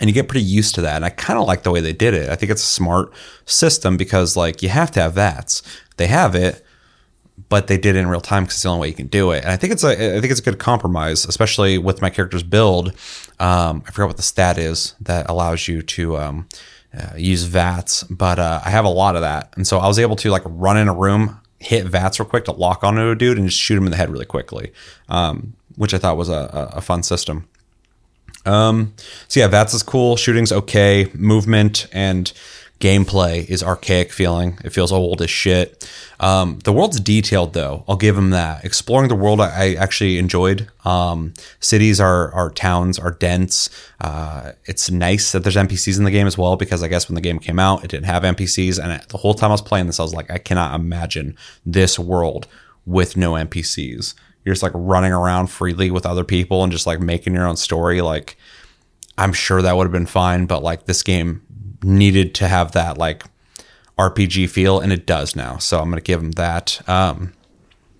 [0.00, 0.96] And you get pretty used to that.
[0.96, 2.28] And I kind of like the way they did it.
[2.28, 3.12] I think it's a smart
[3.46, 5.62] system because like you have to have VATS.
[5.96, 6.65] They have it,
[7.48, 9.30] but they did it in real time because it's the only way you can do
[9.30, 9.44] it.
[9.44, 12.42] And I think it's a I think it's a good compromise, especially with my character's
[12.42, 12.88] build.
[13.38, 16.48] Um, I forgot what the stat is that allows you to um,
[16.96, 19.98] uh, use VATS, but uh, I have a lot of that, and so I was
[19.98, 23.14] able to like run in a room, hit VATS real quick to lock onto a
[23.14, 24.72] dude, and just shoot him in the head really quickly,
[25.08, 27.48] um, which I thought was a, a, a fun system.
[28.46, 28.94] Um,
[29.28, 30.16] so yeah, VATS is cool.
[30.16, 31.10] Shooting's okay.
[31.14, 32.32] Movement and
[32.80, 34.58] gameplay is archaic feeling.
[34.64, 35.90] It feels old as shit.
[36.20, 37.84] Um, the world's detailed though.
[37.88, 38.64] I'll give them that.
[38.64, 40.68] Exploring the world, I, I actually enjoyed.
[40.84, 43.70] Um, cities are, are towns are dense.
[44.00, 47.14] Uh, it's nice that there's NPCs in the game as well because I guess when
[47.14, 49.86] the game came out, it didn't have NPCs, and the whole time I was playing
[49.86, 52.46] this, I was like, I cannot imagine this world
[52.84, 54.14] with no NPCs.
[54.44, 57.56] You're just like running around freely with other people and just like making your own
[57.56, 58.00] story.
[58.00, 58.36] Like,
[59.18, 61.42] I'm sure that would have been fine, but like this game
[61.82, 63.24] needed to have that like
[63.98, 65.58] RPG feel, and it does now.
[65.58, 66.80] So I'm gonna give them that.
[66.88, 67.32] Um,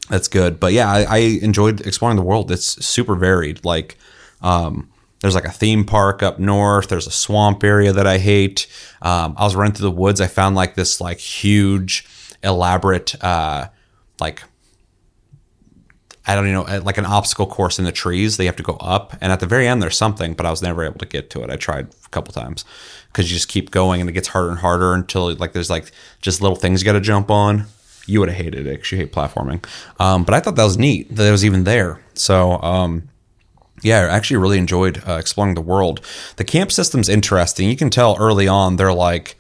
[0.09, 0.61] that's good.
[0.61, 2.51] But yeah, I, I enjoyed exploring the world.
[2.51, 3.65] It's super varied.
[3.65, 3.97] Like,
[4.41, 6.89] um, there's like a theme park up north.
[6.89, 8.67] There's a swamp area that I hate.
[9.03, 10.21] Um, I was running through the woods.
[10.21, 12.07] I found like this like huge,
[12.43, 13.69] elaborate, uh,
[14.21, 14.43] like
[16.27, 18.37] I don't know, like an obstacle course in the trees.
[18.37, 20.61] They have to go up, and at the very end, there's something, but I was
[20.61, 21.51] never able to get to it.
[21.51, 22.65] I tried a couple times
[23.09, 25.93] because you just keep going, and it gets harder and harder until like there's like
[26.21, 27.67] just little things you got to jump on.
[28.07, 29.65] You would have hated it because you hate platforming,
[30.01, 32.01] um, but I thought that was neat that it was even there.
[32.15, 32.61] So.
[32.63, 33.09] Um,
[33.83, 36.01] yeah, I actually really enjoyed uh, exploring the world.
[36.37, 37.69] The camp system's interesting.
[37.69, 39.37] You can tell early on they're like,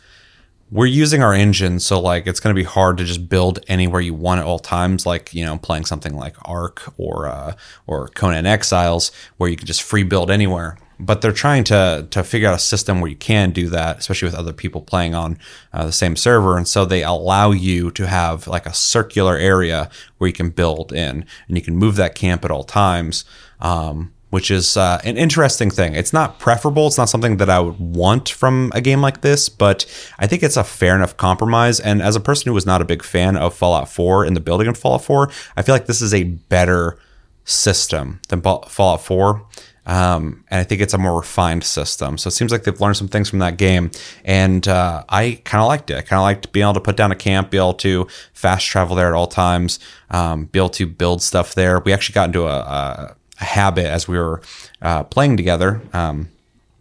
[0.70, 4.00] we're using our engine, so like it's going to be hard to just build anywhere
[4.00, 5.07] you want at all times.
[5.07, 7.55] Like you know, playing something like Ark or uh,
[7.87, 10.76] or Conan Exiles, where you can just free build anywhere.
[10.98, 14.26] But they're trying to to figure out a system where you can do that, especially
[14.26, 15.38] with other people playing on
[15.72, 16.57] uh, the same server.
[16.57, 20.92] And so they allow you to have like a circular area where you can build
[20.92, 23.24] in, and you can move that camp at all times.
[23.61, 25.94] Um, which is uh, an interesting thing.
[25.94, 26.88] It's not preferable.
[26.88, 29.86] It's not something that I would want from a game like this, but
[30.18, 31.78] I think it's a fair enough compromise.
[31.78, 34.40] And as a person who was not a big fan of Fallout 4 and the
[34.40, 36.98] building of Fallout 4, I feel like this is a better
[37.44, 39.46] system than Fallout 4.
[39.86, 42.18] Um, and I think it's a more refined system.
[42.18, 43.92] So it seems like they've learned some things from that game.
[44.24, 45.96] And uh, I kind of liked it.
[45.96, 48.66] I kind of liked being able to put down a camp, be able to fast
[48.66, 49.78] travel there at all times,
[50.10, 51.78] um, be able to build stuff there.
[51.78, 54.40] We actually got into a, a a habit as we were
[54.83, 55.81] uh, playing together.
[55.92, 56.29] Um,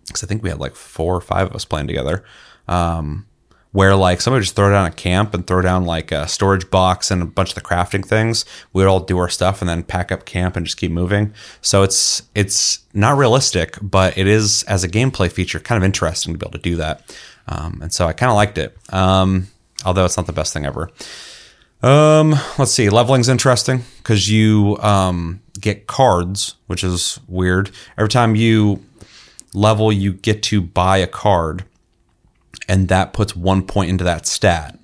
[0.05, 2.23] because I think we had like four or five of us playing together.
[2.67, 3.25] Um,
[3.75, 6.71] where like somebody would just throw down a camp and throw down like a storage
[6.71, 8.45] box and a bunch of the crafting things.
[8.71, 11.33] We'd all do our stuff and then pack up camp and just keep moving.
[11.59, 16.33] So it's it's not realistic, but it is as a gameplay feature kind of interesting
[16.33, 17.17] to be able to do that.
[17.49, 18.77] Um, and so I kind of liked it.
[18.93, 19.47] Um,
[19.83, 20.89] although it's not the best thing ever.
[21.83, 22.89] Um, let's see.
[22.89, 27.71] Leveling's interesting because you um, get cards, which is weird.
[27.97, 28.83] Every time you
[29.53, 31.65] level, you get to buy a card,
[32.67, 34.77] and that puts one point into that stat.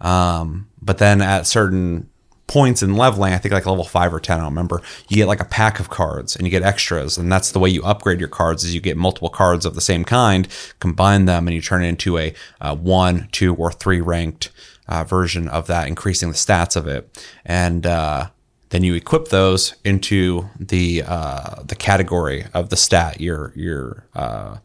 [0.00, 2.08] Um, but then at certain
[2.46, 4.82] points in leveling, I think like level five or ten, I don't remember.
[5.08, 7.70] You get like a pack of cards, and you get extras, and that's the way
[7.70, 8.64] you upgrade your cards.
[8.64, 10.48] Is you get multiple cards of the same kind,
[10.80, 14.50] combine them, and you turn it into a uh, one, two, or three ranked
[14.88, 18.28] uh, version of that, increasing the stats of it, and uh,
[18.70, 24.58] then you equip those into the uh, the category of the stat your your uh,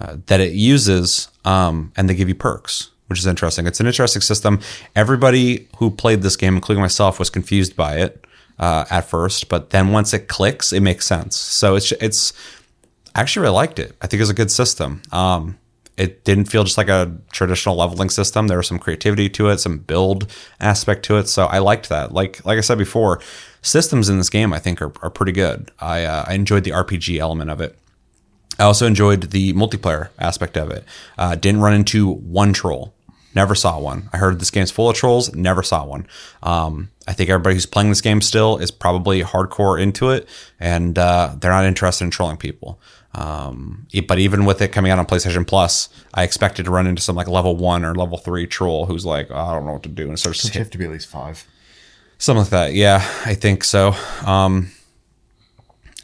[0.00, 3.66] uh, that it uses, um, and they give you perks, which is interesting.
[3.66, 4.60] It's an interesting system.
[4.96, 8.24] Everybody who played this game, including myself, was confused by it
[8.58, 11.36] uh, at first, but then once it clicks, it makes sense.
[11.36, 12.32] So it's it's
[13.14, 13.96] I actually really liked it.
[14.00, 15.02] I think it's a good system.
[15.10, 15.58] Um,
[16.02, 18.48] it didn't feel just like a traditional leveling system.
[18.48, 20.26] There was some creativity to it, some build
[20.60, 21.28] aspect to it.
[21.28, 22.12] So I liked that.
[22.12, 23.20] Like like I said before,
[23.62, 25.70] systems in this game I think are, are pretty good.
[25.78, 27.78] I uh, I enjoyed the RPG element of it.
[28.58, 30.84] I also enjoyed the multiplayer aspect of it.
[31.16, 32.92] Uh, didn't run into one troll.
[33.34, 34.10] Never saw one.
[34.12, 35.34] I heard this game's full of trolls.
[35.34, 36.06] Never saw one.
[36.42, 40.28] Um, I think everybody who's playing this game still is probably hardcore into it,
[40.60, 42.78] and uh, they're not interested in trolling people.
[43.14, 47.02] Um, but even with it coming out on PlayStation Plus, I expected to run into
[47.02, 49.82] some like level one or level three troll who's like, oh, I don't know what
[49.82, 51.46] to do, and starts You have to be at least five.
[52.18, 52.72] Something like that.
[52.74, 53.94] Yeah, I think so.
[54.24, 54.70] Um,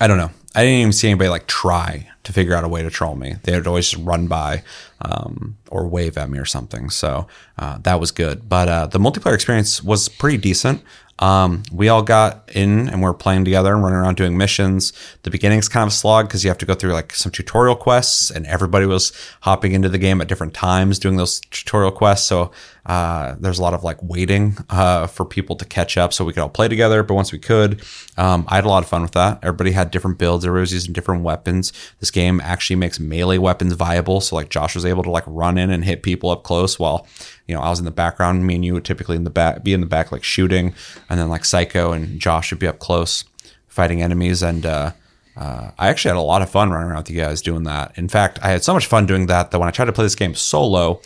[0.00, 0.30] I don't know.
[0.54, 3.36] I didn't even see anybody like try to figure out a way to troll me.
[3.44, 4.62] They would always just run by
[5.00, 6.90] um, or wave at me or something.
[6.90, 8.48] So uh, that was good.
[8.48, 10.82] But uh, the multiplayer experience was pretty decent.
[11.20, 14.92] Um, we all got in and we're playing together and running around doing missions.
[15.22, 17.76] The beginning's kind of a slog because you have to go through like some tutorial
[17.76, 22.28] quests, and everybody was hopping into the game at different times doing those tutorial quests.
[22.28, 22.52] So
[22.88, 26.32] uh, there's a lot of like waiting uh, for people to catch up so we
[26.32, 27.02] could all play together.
[27.02, 27.82] But once we could,
[28.16, 29.38] um, I had a lot of fun with that.
[29.42, 30.44] Everybody had different builds.
[30.44, 31.72] Everybody was using different weapons.
[32.00, 34.22] This game actually makes melee weapons viable.
[34.22, 37.06] So like Josh was able to like run in and hit people up close while
[37.46, 38.46] you know I was in the background.
[38.46, 40.74] Me and you would typically in the back be in the back like shooting,
[41.10, 43.24] and then like Psycho and Josh would be up close
[43.68, 44.64] fighting enemies and.
[44.64, 44.92] uh
[45.36, 47.96] uh, I actually had a lot of fun running around with you guys doing that.
[47.96, 50.04] In fact, I had so much fun doing that that when I tried to play
[50.04, 51.00] this game solo,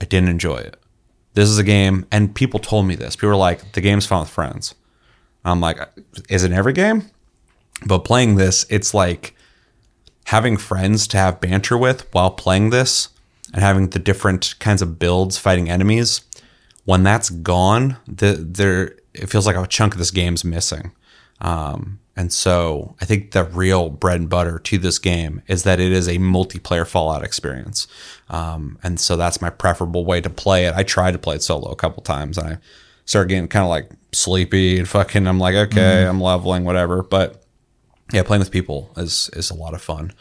[0.00, 0.76] I didn't enjoy it.
[1.34, 3.16] This is a game, and people told me this.
[3.16, 4.74] People were like, the game's fun with friends.
[5.44, 5.78] I'm like,
[6.28, 7.10] is it every game?
[7.86, 9.34] But playing this, it's like
[10.26, 13.08] having friends to have banter with while playing this
[13.52, 16.22] and having the different kinds of builds fighting enemies.
[16.84, 20.92] When that's gone, the, there it feels like a chunk of this game's missing.
[21.40, 25.80] Um, and so I think the real bread and butter to this game is that
[25.80, 27.86] it is a multiplayer Fallout experience.
[28.28, 30.74] Um, and so that's my preferable way to play it.
[30.74, 32.58] I tried to play it solo a couple times and I
[33.04, 37.02] started getting kind of like sleepy and fucking, I'm like, okay, I'm leveling, whatever.
[37.02, 37.44] But
[38.12, 40.12] yeah, playing with people is, is a lot of fun.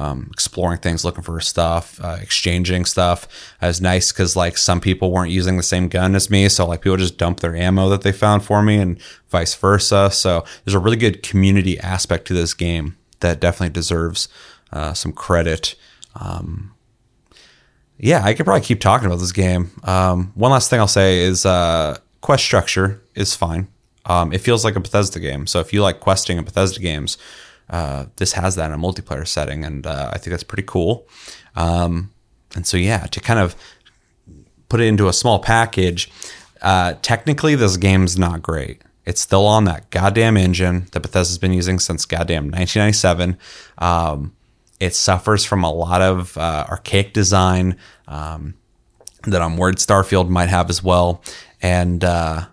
[0.00, 3.26] Um, exploring things, looking for stuff, uh, exchanging stuff.
[3.60, 6.68] It was nice because like some people weren't using the same gun as me, so
[6.68, 10.10] like people just dump their ammo that they found for me, and vice versa.
[10.12, 14.28] So there's a really good community aspect to this game that definitely deserves
[14.72, 15.74] uh, some credit.
[16.14, 16.74] Um,
[17.98, 19.72] yeah, I could probably keep talking about this game.
[19.82, 23.66] Um, one last thing I'll say is uh, quest structure is fine.
[24.06, 25.48] Um, it feels like a Bethesda game.
[25.48, 27.18] So if you like questing in Bethesda games,
[27.70, 31.06] uh, this has that in a multiplayer setting, and uh, I think that's pretty cool.
[31.56, 32.12] Um,
[32.54, 33.54] and so yeah, to kind of
[34.68, 36.10] put it into a small package,
[36.62, 38.82] uh, technically this game's not great.
[39.04, 43.38] It's still on that goddamn engine that Bethesda's been using since goddamn 1997.
[43.78, 44.34] Um,
[44.80, 48.54] it suffers from a lot of uh, archaic design um,
[49.24, 51.22] that I'm worried Starfield might have as well.
[51.62, 52.46] And uh,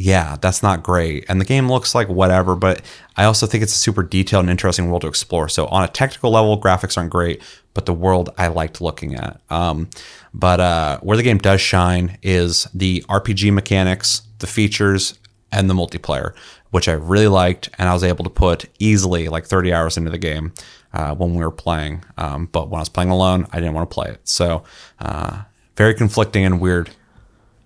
[0.00, 1.24] yeah, that's not great.
[1.28, 2.82] And the game looks like whatever, but
[3.16, 5.48] I also think it's a super detailed and interesting world to explore.
[5.48, 7.42] So on a technical level, graphics aren't great,
[7.74, 9.40] but the world I liked looking at.
[9.50, 9.90] Um,
[10.32, 15.18] but uh, where the game does shine is the RPG mechanics, the features,
[15.50, 16.32] and the multiplayer,
[16.70, 20.10] which I really liked, and I was able to put easily like 30 hours into
[20.10, 20.52] the game
[20.92, 22.04] uh, when we were playing.
[22.16, 24.20] Um, but when I was playing alone, I didn't want to play it.
[24.28, 24.62] So
[25.00, 25.42] uh,
[25.76, 26.90] very conflicting and weird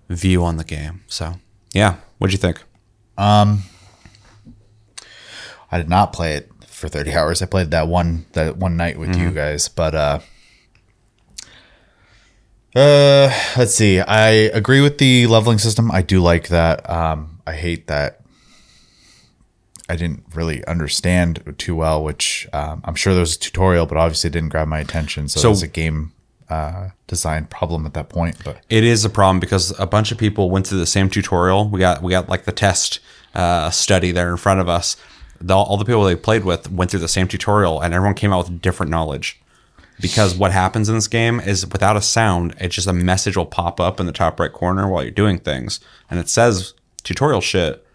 [0.09, 1.03] view on the game.
[1.05, 1.35] So
[1.73, 2.61] yeah, what'd you think?
[3.17, 3.57] I
[5.77, 7.41] did not play it for 30 hours.
[7.41, 10.19] I played that one that one night with you guys, but uh
[12.75, 13.99] uh let's see.
[13.99, 15.91] I agree with the leveling system.
[15.91, 16.89] I do like that.
[16.89, 18.21] Um I hate that
[19.89, 23.97] I didn't really understand too well, which um, I'm sure there was a tutorial, but
[23.97, 25.27] obviously it didn't grab my attention.
[25.27, 26.13] So, So- it was a game
[26.53, 28.35] uh, design problem at that point.
[28.43, 31.67] But It is a problem because a bunch of people went through the same tutorial.
[31.69, 32.99] We got we got like the test
[33.35, 34.97] uh, study there in front of us.
[35.41, 38.31] The, all the people they played with went through the same tutorial, and everyone came
[38.33, 39.39] out with different knowledge.
[39.99, 43.45] Because what happens in this game is without a sound, it's just a message will
[43.45, 47.41] pop up in the top right corner while you're doing things, and it says tutorial
[47.41, 47.85] shit,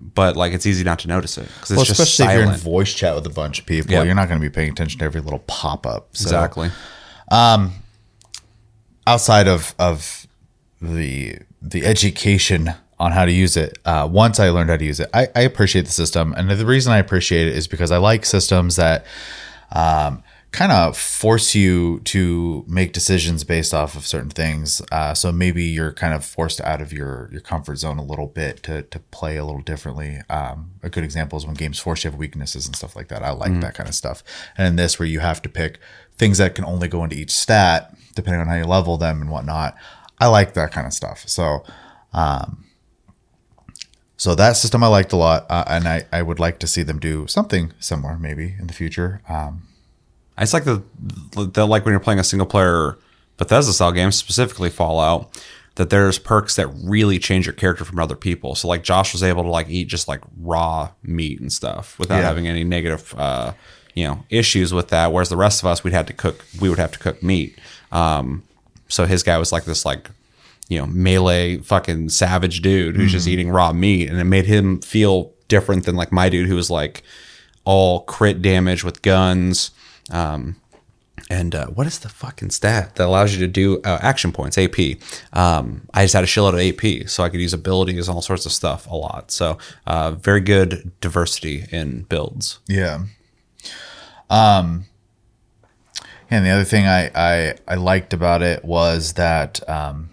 [0.00, 2.52] but like it's easy not to notice it because it's well, just especially if you're
[2.52, 4.02] in voice chat with a bunch of people, Yeah.
[4.02, 6.08] you're not going to be paying attention to every little pop up.
[6.16, 6.70] So, exactly.
[9.06, 10.26] Outside of of
[10.80, 15.00] the the education on how to use it uh, once i learned how to use
[15.00, 17.98] it I, I appreciate the system and the reason i appreciate it is because i
[17.98, 19.04] like systems that
[19.72, 20.22] um,
[20.56, 24.80] kind of force you to make decisions based off of certain things.
[24.90, 28.26] Uh, so maybe you're kind of forced out of your your comfort zone a little
[28.26, 30.20] bit to to play a little differently.
[30.30, 33.22] Um, a good example is when games force you have weaknesses and stuff like that.
[33.22, 34.22] I like that kind of stuff.
[34.56, 35.78] And in this, where you have to pick
[36.16, 39.30] things that can only go into each stat depending on how you level them and
[39.30, 39.76] whatnot.
[40.18, 41.22] I like that kind of stuff.
[41.28, 41.62] So.
[42.12, 42.64] Um,
[44.16, 46.82] so that system I liked a lot, uh, and I, I would like to see
[46.82, 49.20] them do something similar maybe in the future.
[49.28, 49.68] Um,
[50.38, 50.82] I just like the,
[51.34, 52.96] the like when you're playing a single player
[53.36, 55.38] Bethesda style game, specifically Fallout,
[55.74, 58.54] that there's perks that really change your character from other people.
[58.54, 62.16] So like Josh was able to like eat just like raw meat and stuff without
[62.20, 62.22] Yeah.
[62.22, 63.52] having any negative uh,
[63.94, 65.12] you know issues with that.
[65.12, 66.42] Whereas the rest of us, we'd had to cook.
[66.58, 67.58] We would have to cook meat.
[67.92, 68.42] Um,
[68.88, 70.10] so his guy was like this like
[70.68, 74.80] you know melee fucking savage dude who's just eating raw meat, and it made him
[74.80, 77.02] feel different than like my dude who was like
[77.64, 79.70] all crit damage with guns.
[80.10, 80.56] Um,
[81.28, 84.56] and uh, what is the fucking stat that allows you to do uh, action points
[84.56, 84.78] AP?
[85.32, 88.22] Um, I just had a shitload of AP, so I could use abilities and all
[88.22, 89.30] sorts of stuff a lot.
[89.32, 92.60] So uh, very good diversity in builds.
[92.68, 93.04] Yeah.
[94.30, 94.86] Um.
[96.30, 100.10] And the other thing I I, I liked about it was that um,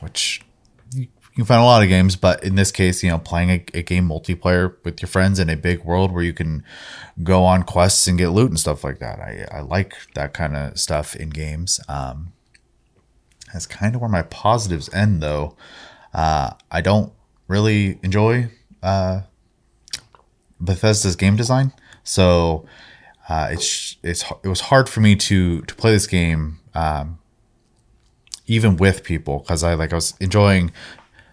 [0.00, 0.42] which
[1.36, 3.64] you can find a lot of games, but in this case, you know, playing a,
[3.74, 6.62] a game multiplayer with your friends in a big world where you can
[7.24, 9.18] go on quests and get loot and stuff like that.
[9.18, 11.80] I I like that kind of stuff in games.
[11.88, 12.32] Um,
[13.52, 15.56] that's kind of where my positives end, though.
[16.12, 17.12] Uh, I don't
[17.48, 19.22] really enjoy uh,
[20.60, 21.72] Bethesda's game design,
[22.04, 22.64] so
[23.28, 27.18] uh, it's it's it was hard for me to to play this game um,
[28.46, 30.72] even with people because I like I was enjoying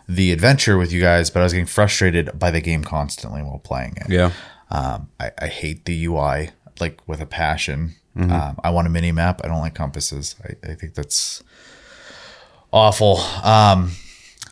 [0.08, 3.60] the adventure with you guys, but I was getting frustrated by the game constantly while
[3.60, 4.10] playing it.
[4.10, 4.32] Yeah.
[4.70, 7.96] Um, I, I hate the UI like with a passion.
[8.32, 9.42] Um, I want a mini map.
[9.44, 10.36] I don't like compasses.
[10.44, 11.44] I, I think that's
[12.74, 13.18] awful.
[13.44, 13.92] Um,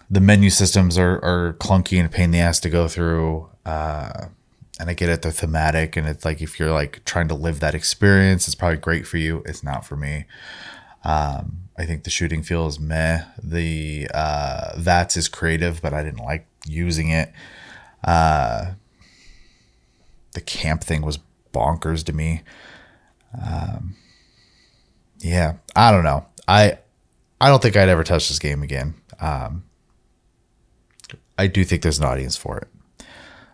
[0.09, 3.49] the menu systems are, are clunky and a pain in the ass to go through.
[3.65, 4.27] Uh,
[4.79, 7.59] and I get it, they're thematic, and it's like if you're like trying to live
[7.59, 9.43] that experience, it's probably great for you.
[9.45, 10.25] It's not for me.
[11.03, 13.23] Um, I think the shooting feels meh.
[13.41, 17.31] The uh, VATS is creative, but I didn't like using it.
[18.03, 18.73] Uh,
[20.33, 21.19] the camp thing was
[21.53, 22.41] bonkers to me.
[23.33, 23.95] Um,
[25.19, 26.25] yeah, I don't know.
[26.47, 26.79] I
[27.41, 28.95] I don't think I'd ever touch this game again.
[29.19, 29.63] Um,
[31.37, 32.67] I do think there's an audience for it,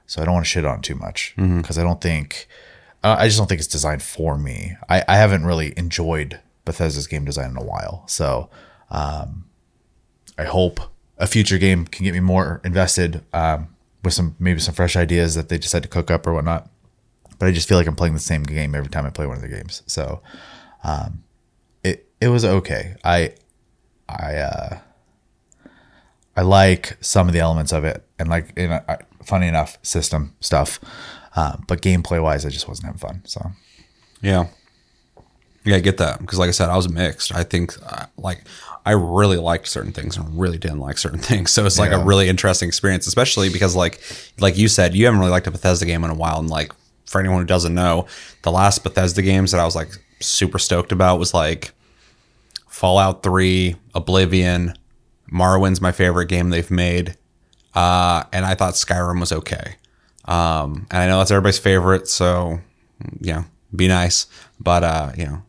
[0.08, 2.48] so I don't want to shit on it too much because I don't think
[3.04, 4.76] I just don't think it's designed for me.
[4.90, 8.50] I, I haven't really enjoyed Bethesda's game design in a while, so
[8.90, 9.46] um,
[10.38, 10.80] I hope
[11.18, 13.68] a future game can get me more invested um,
[14.04, 16.68] with some maybe some fresh ideas that they decide to cook up or whatnot.
[17.38, 19.36] But I just feel like I'm playing the same game every time I play one
[19.36, 19.84] of the games.
[19.86, 20.22] So
[20.84, 21.24] um,
[21.84, 22.96] it it was okay.
[23.04, 23.36] I
[24.10, 24.80] I uh,
[26.36, 30.36] I like some of the elements of it, and like in a, funny enough, system
[30.40, 30.80] stuff.
[31.36, 33.22] Uh, but gameplay wise, I just wasn't having fun.
[33.26, 33.52] So
[34.22, 34.48] Yeah.
[35.66, 37.34] Yeah, I get that because, like I said, I was mixed.
[37.34, 38.44] I think, uh, like,
[38.86, 41.50] I really liked certain things and really didn't like certain things.
[41.52, 44.00] So it's like a really interesting experience, especially because, like,
[44.40, 46.40] like you said, you haven't really liked a Bethesda game in a while.
[46.40, 46.72] And like,
[47.08, 48.06] for anyone who doesn't know,
[48.44, 51.72] the last Bethesda games that I was like super stoked about was like
[52.68, 54.76] Fallout Three, Oblivion,
[55.30, 57.18] Morrowind's my favorite game they've made,
[57.74, 59.76] uh, and I thought Skyrim was okay.
[60.26, 62.60] Um, and I know that's everybody's favorite, so
[63.20, 63.46] you know,
[63.76, 64.28] be nice.
[64.60, 65.44] But uh, you know,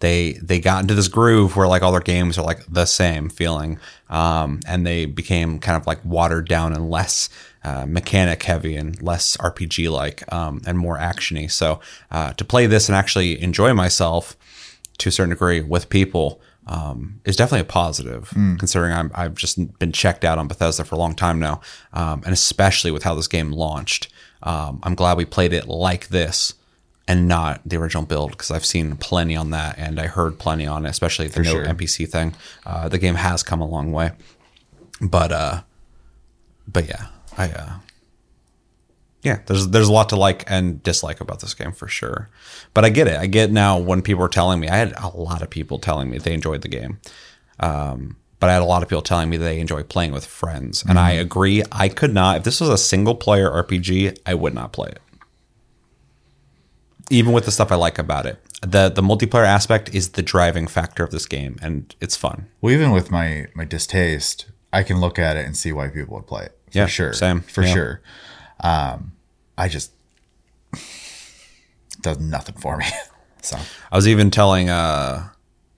[0.00, 3.28] they they got into this groove where like all their games are like the same
[3.28, 7.28] feeling, um, and they became kind of like watered down and less
[7.64, 11.50] uh, mechanic heavy and less RPG like um, and more actiony.
[11.50, 14.36] So uh, to play this and actually enjoy myself
[14.98, 19.78] to a certain degree with people um, is definitely a positive, considering I'm, I've just
[19.78, 21.60] been checked out on Bethesda for a long time now,
[21.92, 24.08] um, and especially with how this game launched.
[24.42, 26.54] Um, I'm glad we played it like this
[27.08, 30.66] and not the original build because I've seen plenty on that and I heard plenty
[30.66, 31.64] on it, especially the no sure.
[31.64, 32.34] NPC thing.
[32.66, 34.12] Uh, the game has come a long way,
[35.00, 35.62] but uh,
[36.68, 37.06] but yeah,
[37.36, 37.72] I uh,
[39.28, 42.28] yeah, there's there's a lot to like and dislike about this game for sure.
[42.74, 43.18] But I get it.
[43.18, 44.68] I get now when people are telling me.
[44.68, 46.98] I had a lot of people telling me they enjoyed the game.
[47.60, 50.84] Um, but I had a lot of people telling me they enjoy playing with friends,
[50.88, 51.62] and I agree.
[51.72, 52.36] I could not.
[52.38, 55.02] If this was a single player RPG, I would not play it.
[57.10, 60.66] Even with the stuff I like about it, the the multiplayer aspect is the driving
[60.66, 62.46] factor of this game, and it's fun.
[62.60, 66.16] Well, even with my my distaste, I can look at it and see why people
[66.16, 66.52] would play it.
[66.70, 67.12] For Yeah, sure.
[67.14, 67.40] same.
[67.40, 67.72] For Yeah.
[67.74, 68.00] sure.
[68.60, 69.12] Um,
[69.58, 69.92] I just
[72.00, 72.86] does nothing for me.
[73.40, 73.56] So
[73.92, 75.28] I was even telling uh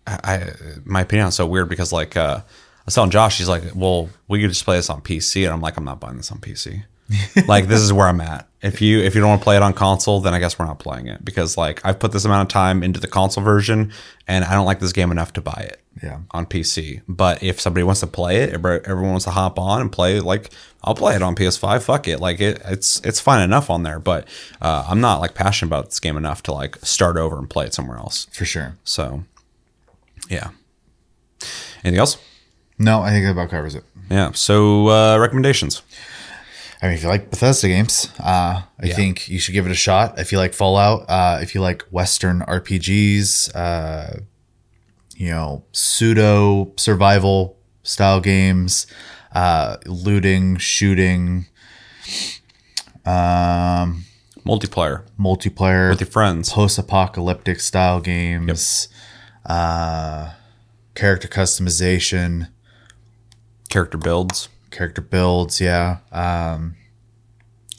[0.07, 0.53] I,
[0.85, 4.09] my opinion is so weird because like uh I was telling Josh, he's like, Well,
[4.29, 6.39] we could just play this on PC and I'm like, I'm not buying this on
[6.39, 6.85] PC.
[7.47, 8.47] Like this is where I'm at.
[8.63, 10.67] If you if you don't want to play it on console, then I guess we're
[10.67, 11.25] not playing it.
[11.25, 13.93] Because like I've put this amount of time into the console version
[14.29, 16.19] and I don't like this game enough to buy it Yeah.
[16.33, 17.01] on PC.
[17.09, 20.25] But if somebody wants to play it, everyone wants to hop on and play it,
[20.25, 20.51] like
[20.85, 21.83] I'll play it on PS5.
[21.83, 22.21] Fuck it.
[22.21, 24.29] Like it, it's it's fine enough on there, but
[24.61, 27.65] uh, I'm not like passionate about this game enough to like start over and play
[27.65, 28.27] it somewhere else.
[28.33, 28.77] for sure.
[28.85, 29.25] So,
[30.29, 30.51] yeah.
[31.83, 32.19] Anything else?
[32.79, 33.85] No, I think that about covers it.
[34.11, 34.33] Yeah.
[34.33, 35.83] So uh, recommendations.
[36.83, 38.95] I mean, if you like Bethesda games, uh, I Yeah.
[38.95, 40.19] think you should give it a shot.
[40.19, 44.21] If you like Fallout, uh, if you like Western RPGs, uh,
[45.15, 48.87] you know, pseudo survival style games,
[49.35, 51.47] uh, looting, shooting,
[53.05, 54.05] um,
[54.47, 56.51] Multiplayer multiplayer, with your friends.
[56.51, 58.89] post-apocalyptic style games,
[59.47, 60.31] uh,
[60.95, 62.49] character customization,
[63.69, 64.49] Character builds.
[64.71, 65.61] Character builds.
[65.61, 66.77] Yeah, um,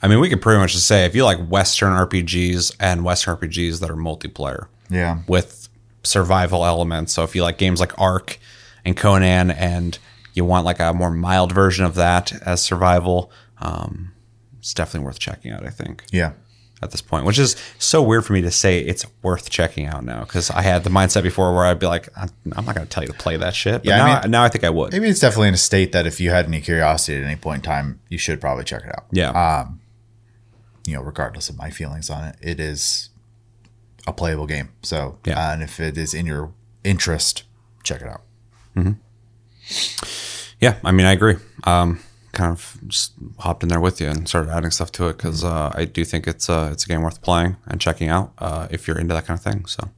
[0.02, 3.38] I mean, we could pretty much just say if you like Western RPGs and Western
[3.38, 5.70] RPGs that are multiplayer yeah, with
[6.04, 7.14] survival elements.
[7.14, 8.40] So if you like games like Ark
[8.84, 9.98] and Conan and
[10.34, 14.12] you want like a more mild version of that as survival, um,
[14.60, 16.04] it's definitely worth checking out, I think.
[16.12, 16.34] yeah.
[16.84, 20.04] At this point, which is so weird for me to say it's worth checking out
[20.04, 22.30] now because I had the mindset before where I'd be like, I'm
[22.66, 23.84] not going to tell you to play that shit.
[23.84, 24.92] But Yeah, I now, mean- now I think I would.
[24.92, 27.58] Maybe it's definitely in a state that if you had any curiosity at any point
[27.58, 29.06] in time, you should probably check it out.
[29.12, 29.68] Yeah.
[30.88, 33.10] You know, regardless of my feelings on it, it is
[34.08, 34.70] a playable game.
[34.82, 35.38] So, Yeah.
[35.50, 36.52] uh, and if it is in your
[36.84, 37.44] interest,
[37.84, 38.24] check it out.
[40.60, 41.36] yeah, I mean, I agree.
[41.64, 42.00] Um,
[42.32, 45.44] kind of just hopped in there with you and started adding stuff to it because
[45.44, 48.68] uh, I do think it's uh, it's a game worth playing and checking out uh,
[48.72, 49.66] if you're into that kind of thing.
[49.66, 49.90] So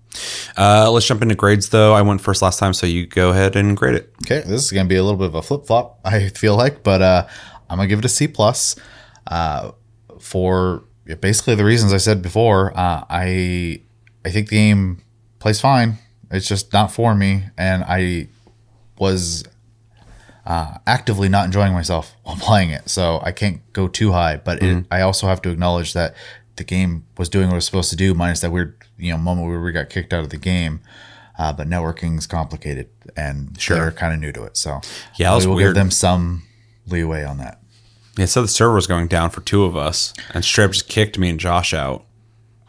[0.57, 1.93] uh, let's jump into grades though.
[1.93, 4.13] I went first last time, so you go ahead and grade it.
[4.25, 6.55] Okay, this is going to be a little bit of a flip flop, I feel
[6.55, 7.27] like, but uh,
[7.69, 8.75] I'm gonna give it a C plus
[10.19, 10.83] for
[11.19, 12.73] basically the reasons I said before.
[12.75, 13.81] I
[14.25, 15.03] I think the game
[15.39, 15.97] plays fine.
[16.31, 18.29] It's just not for me, and I
[18.97, 19.43] was
[20.45, 22.89] uh, actively not enjoying myself while playing it.
[22.89, 26.15] So I can't go too high, but it, I also have to acknowledge that
[26.55, 29.17] the game was doing what it was supposed to do, minus that weird you know
[29.17, 30.81] moment where we got kicked out of the game.
[31.37, 33.75] Uh, but networking is complicated, and sure.
[33.75, 34.55] they're kind of new to it.
[34.55, 34.81] So
[35.17, 35.69] Yeah, we will weird.
[35.69, 36.43] give them some
[36.85, 37.59] leeway on that.
[38.17, 41.17] Yeah, so the server was going down for two of us, and straight just kicked
[41.17, 42.05] me and Josh out.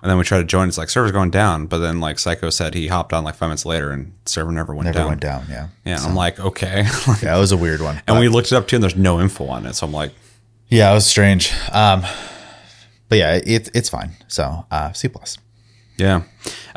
[0.05, 0.69] And then we tried to join.
[0.69, 3.49] It's like server's going down, but then like Psycho said, he hopped on like five
[3.49, 4.93] minutes later, and server never went down.
[4.93, 5.09] Never down.
[5.09, 5.69] went down.
[5.85, 6.83] Yeah, Yeah, I'm like okay,
[7.23, 7.97] yeah, it was a weird one.
[7.97, 9.73] and but- we looked it up too, and there's no info on it.
[9.73, 10.13] So I'm like,
[10.69, 11.55] yeah, it was strange.
[11.73, 12.03] Um,
[13.09, 14.11] but yeah, it, it's fine.
[14.29, 15.39] So uh, C plus.
[15.97, 16.25] yeah,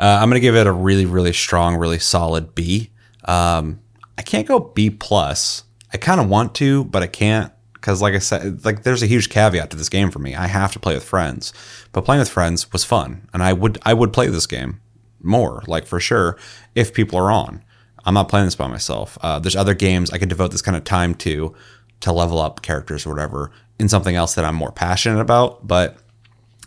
[0.00, 2.88] uh, I'm gonna give it a really, really strong, really solid B.
[3.26, 3.80] Um,
[4.16, 5.64] I can't go B plus.
[5.92, 7.52] I kind of want to, but I can't
[7.88, 10.34] because, like I said, like there's a huge caveat to this game for me.
[10.34, 11.54] I have to play with friends,
[11.92, 14.82] but playing with friends was fun, and I would I would play this game
[15.22, 16.36] more, like for sure,
[16.74, 17.64] if people are on.
[18.04, 19.16] I'm not playing this by myself.
[19.22, 21.54] Uh, there's other games I could devote this kind of time to,
[22.00, 25.66] to level up characters or whatever in something else that I'm more passionate about.
[25.66, 25.96] But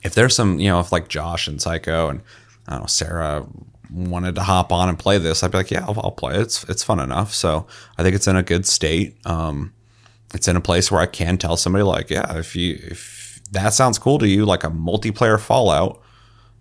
[0.03, 2.21] if there's some, you know, if like Josh and Psycho and
[2.67, 3.45] I don't know Sarah
[3.91, 6.41] wanted to hop on and play this, I'd be like, yeah, I'll, I'll play it.
[6.41, 7.31] It's it's fun enough.
[7.31, 7.67] So
[7.99, 9.15] I think it's in a good state.
[9.27, 9.73] Um,
[10.33, 13.73] it's in a place where I can tell somebody like, yeah, if you if that
[13.73, 16.01] sounds cool to you, like a multiplayer Fallout,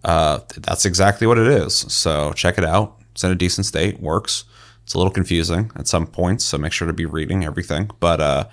[0.05, 1.75] uh, that's exactly what it is.
[1.75, 2.97] So check it out.
[3.13, 4.01] It's in a decent state.
[4.01, 4.45] Works.
[4.83, 7.91] It's a little confusing at some points, so make sure to be reading everything.
[8.01, 8.49] But uh,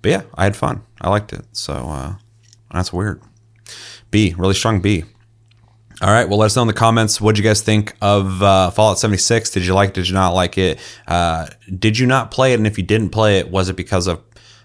[0.00, 0.82] but yeah, I had fun.
[1.00, 1.44] I liked it.
[1.52, 2.14] So uh,
[2.72, 3.20] that's weird.
[4.10, 5.04] B, really strong B.
[6.00, 6.28] All right.
[6.28, 7.20] Well, let us know in the comments.
[7.20, 9.50] What you guys think of uh, Fallout 76?
[9.50, 9.94] Did you like it?
[9.94, 10.80] Did you not like it?
[11.06, 11.46] Uh,
[11.78, 12.56] did you not play it?
[12.56, 14.20] And if you didn't play it, was it because of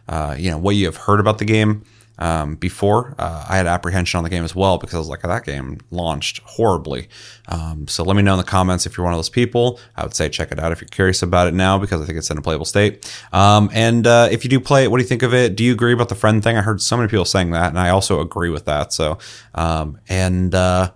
[0.08, 1.84] uh, you know what you have heard about the game
[2.20, 3.16] um, before?
[3.18, 5.80] Uh, I had apprehension on the game as well because I was like, that game
[5.92, 7.10] launched horribly.
[7.48, 9.80] Um, so let me know in the comments if you're one of those people.
[9.96, 12.18] I would say check it out if you're curious about it now because I think
[12.18, 13.12] it's in a playable state.
[13.32, 15.56] Um, and uh, if you do play it, what do you think of it?
[15.56, 16.58] Do you agree about the friend thing?
[16.58, 18.94] I heard so many people saying that, and I also agree with that.
[18.94, 19.20] So
[19.54, 20.92] um, and uh,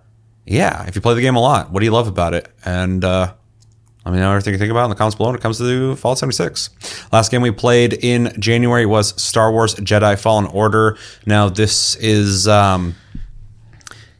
[0.46, 2.48] yeah, if you play the game a lot, what do you love about it?
[2.64, 3.34] And uh,
[4.04, 5.94] let me know everything you think about in the comments below when it comes to
[5.96, 6.70] Fallout 76.
[7.12, 10.98] Last game we played in January was Star Wars Jedi Fallen Order.
[11.24, 12.96] Now this is um,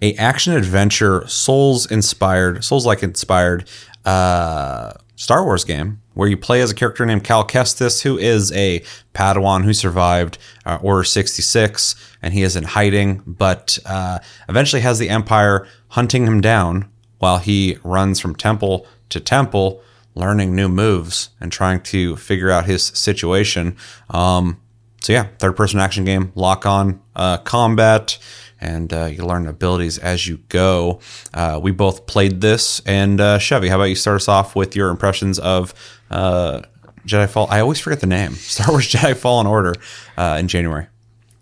[0.00, 3.68] a action adventure Souls inspired, Souls like inspired
[4.04, 8.52] uh, Star Wars game where you play as a character named Cal Kestis, who is
[8.52, 8.82] a
[9.14, 14.18] Padawan who survived uh, Order 66, and he is in hiding, but uh,
[14.48, 19.82] eventually has the Empire hunting him down while he runs from temple to temple,
[20.14, 23.76] learning new moves and trying to figure out his situation.
[24.10, 24.60] Um,
[25.00, 28.18] so yeah, third person action game, lock on uh, combat,
[28.60, 31.00] and uh, you learn abilities as you go.
[31.34, 34.76] Uh, we both played this, and uh, Chevy, how about you start us off with
[34.76, 35.74] your impressions of
[36.10, 36.62] uh,
[37.04, 37.48] Jedi Fall?
[37.50, 38.32] I always forget the name.
[38.34, 39.74] Star Wars Jedi Fallen Order
[40.16, 40.86] uh, in January.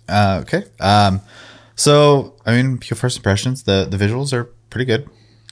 [0.09, 0.64] Okay.
[0.81, 1.21] Um,
[1.77, 5.09] so I mean, your first impressions, the the visuals are pretty good.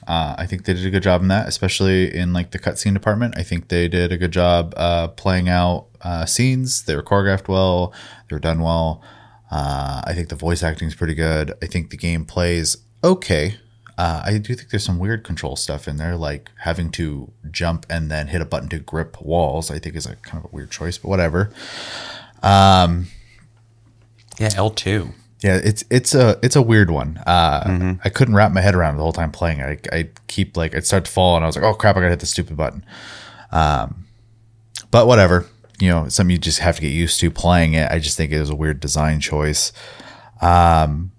[0.08, 2.94] Uh, I think they did a good job in that, especially in like the cutscene
[2.94, 3.34] department.
[3.36, 6.84] I think they did a good job uh, playing out uh, scenes.
[6.84, 7.92] They were choreographed well.
[8.28, 9.02] They were done well.
[9.50, 11.52] Uh, I think the voice acting is pretty good.
[11.62, 13.56] I think the game plays okay.
[13.98, 17.84] Uh, I do think there's some weird control stuff in there, like having to jump
[17.90, 19.70] and then hit a button to grip walls.
[19.70, 21.50] I think is a kind of a weird choice, but whatever.
[22.42, 23.08] Um,
[24.38, 25.12] Yeah, L two.
[25.40, 27.18] Yeah, it's it's a it's a weird one.
[27.18, 29.62] Uh, I couldn't wrap my head around it the whole time playing.
[29.62, 32.00] I I keep like I'd start to fall and I was like, oh crap, I
[32.00, 32.84] gotta hit the stupid button.
[33.52, 34.06] Um,
[34.90, 35.46] but whatever,
[35.78, 37.90] you know, it's something you just have to get used to playing it.
[37.90, 39.72] I just think it was a weird design choice.
[40.40, 41.12] Um,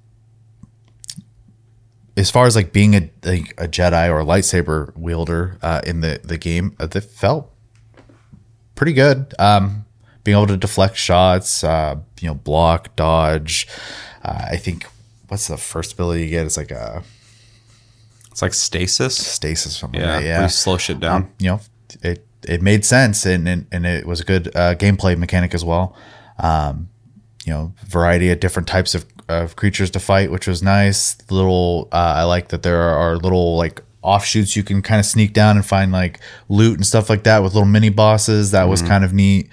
[2.17, 6.01] as far as like being a like a Jedi or a lightsaber wielder uh, in
[6.01, 7.53] the the game, uh, it felt
[8.75, 9.33] pretty good.
[9.39, 9.85] Um,
[10.25, 13.67] being able to deflect shots, uh, you know, block, dodge.
[14.23, 14.85] Uh, I think
[15.27, 16.45] what's the first ability you get?
[16.45, 17.03] It's like a
[18.31, 19.15] It's like stasis.
[19.15, 19.99] stasis, something.
[20.01, 20.39] Yeah, like that.
[20.39, 21.29] where slow shit down.
[21.39, 21.59] You know,
[22.01, 25.63] it it made sense and and, and it was a good uh, gameplay mechanic as
[25.65, 25.95] well.
[26.37, 26.89] Um,
[27.45, 31.17] you know, variety of different types of, of creatures to fight, which was nice.
[31.31, 35.33] Little, uh, I like that there are little like offshoots you can kind of sneak
[35.33, 38.51] down and find like loot and stuff like that with little mini bosses.
[38.51, 39.49] That was kind of neat.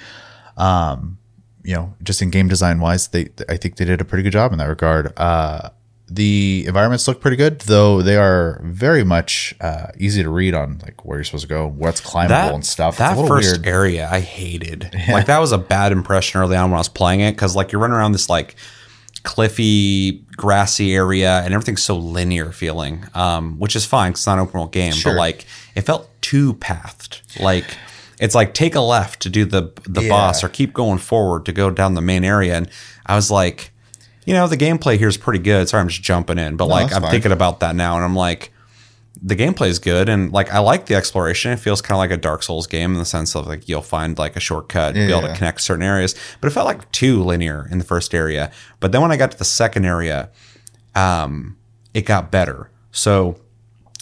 [0.56, 1.18] Um,
[1.66, 4.32] you know, just in game design wise, they I think they did a pretty good
[4.32, 5.12] job in that regard.
[5.18, 5.70] Uh,
[6.08, 10.78] the environments look pretty good, though they are very much uh, easy to read on
[10.84, 12.94] like where you're supposed to go, what's climbable and stuff.
[12.94, 13.66] It's a That first weird.
[13.66, 14.88] area I hated.
[15.08, 17.72] Like that was a bad impression early on when I was playing it because like
[17.72, 18.54] you're running around this like
[19.24, 24.34] cliffy, grassy area and everything's so linear feeling, um, which is fine 'cause it's not
[24.34, 24.92] an open world game.
[24.92, 25.12] Sure.
[25.12, 27.22] But like it felt too pathed.
[27.40, 27.64] Like
[28.20, 30.08] it's like take a left to do the the Yeah.
[30.08, 32.56] boss or keep going forward to go down the main area.
[32.56, 32.68] And
[33.06, 33.72] I was like,
[34.24, 35.68] you know, the gameplay here is pretty good.
[35.68, 37.10] Sorry, I'm just jumping in, but like I'm fine.
[37.10, 38.52] thinking about that now, and I'm like
[39.22, 41.50] the gameplay is good and like I like the exploration.
[41.50, 43.80] It feels kind of like a Dark Souls game in the sense of like you'll
[43.80, 46.14] find like a shortcut, be able to connect certain areas.
[46.40, 48.50] But it felt like too linear in the first area.
[48.78, 50.28] But then when I got to the second area,
[50.94, 51.56] um,
[51.94, 52.70] it got better.
[52.92, 53.38] So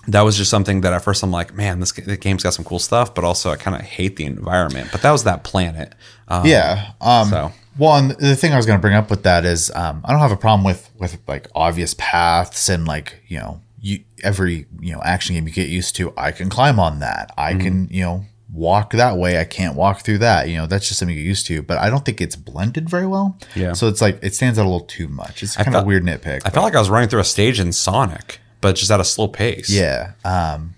[0.08, 2.64] that was just something that at first I'm like, man, this the game's got some
[2.64, 4.88] cool stuff, but also I kind of hate the environment.
[4.92, 5.94] But that was that planet.
[6.28, 6.92] Um, Yeah.
[7.00, 9.68] Um, So- well, and the thing I was going to bring up with that is
[9.74, 13.60] um, I don't have a problem with with like obvious paths and like you know
[13.80, 16.12] you every you know action game you get used to.
[16.16, 17.32] I can climb on that.
[17.36, 17.60] I Mm-hmm.
[17.62, 19.40] can you know walk that way.
[19.40, 20.48] I can't walk through that.
[20.48, 21.62] You know that's just something you get used to.
[21.62, 23.36] But I don't think it's blended very well.
[23.56, 23.72] Yeah.
[23.72, 25.42] So it's like it stands out a little too much.
[25.42, 26.42] It's kind of a weird nitpick.
[26.44, 29.04] I felt like I was running through a stage in Sonic, but just at a
[29.04, 29.68] slow pace.
[29.68, 30.12] Yeah.
[30.24, 30.74] Um,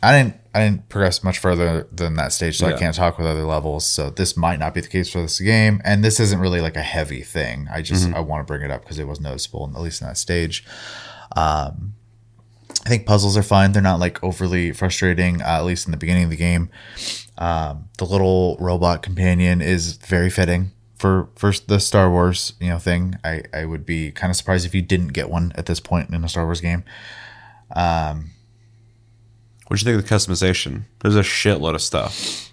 [0.00, 0.36] I didn't.
[0.54, 2.76] I didn't progress much further than that stage, so Yeah.
[2.76, 3.84] I can't talk with other levels.
[3.84, 6.76] So this might not be the case for this game, and this isn't really like
[6.76, 7.66] a heavy thing.
[7.72, 8.14] I just Mm-hmm.
[8.16, 10.64] I want to bring it up because it was noticeable, at least in that stage.
[11.34, 11.94] Um,
[12.86, 13.72] I think puzzles are fine.
[13.72, 16.70] They're not like overly frustrating, uh, at least in the beginning of the game.
[17.36, 22.78] Um, the little robot companion is very fitting for for the Star Wars you know
[22.78, 23.18] thing.
[23.24, 26.10] I I would be kind of surprised if you didn't get one at this point
[26.10, 26.84] in a Star Wars game.
[27.74, 28.26] What'd
[29.86, 30.82] you think of the customization?
[31.00, 32.50] There's a shitload of stuff.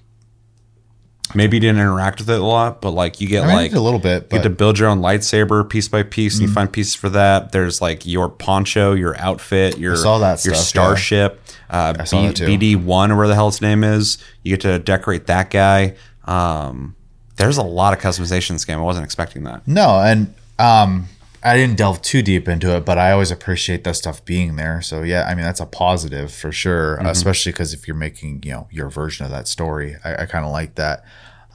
[1.33, 3.73] Maybe you didn't interact with it a lot, but like you get I mean, like
[3.73, 4.43] a little bit, you get Mm-hmm.
[4.43, 7.53] to build your own lightsaber piece by piece, and you find pieces for that.
[7.53, 12.47] There's like your poncho, your outfit, your your stuff, starship, uh, saw that too.
[12.47, 14.17] BD one or where the hell its name is.
[14.43, 15.95] You get to decorate that guy.
[16.25, 16.95] Um,
[17.37, 18.79] there's a lot of customization in this game.
[18.79, 19.65] I wasn't expecting that.
[19.65, 21.07] No, and um,
[21.43, 24.81] I didn't delve too deep into it, but I always appreciate that stuff being there.
[24.81, 28.51] So yeah, I mean that's a positive for sure, especially because if you're making you
[28.51, 31.03] know your version of that story, I, I kind of like that.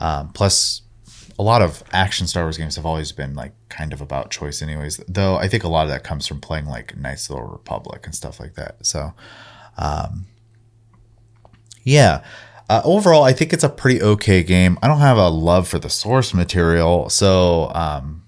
[0.01, 0.83] Um, plus,
[1.39, 4.61] a lot of action Star Wars games have always been like kind of about choice,
[4.61, 4.99] anyways.
[5.09, 8.07] Though I think a lot of that comes from playing like Knights of the Republic
[8.07, 8.85] and stuff like that.
[8.85, 9.13] So,
[9.79, 10.27] um,
[11.85, 12.25] yeah.
[12.69, 14.77] Uh, overall, I think it's a pretty okay game.
[14.83, 18.25] I don't have a love for the source material, so um,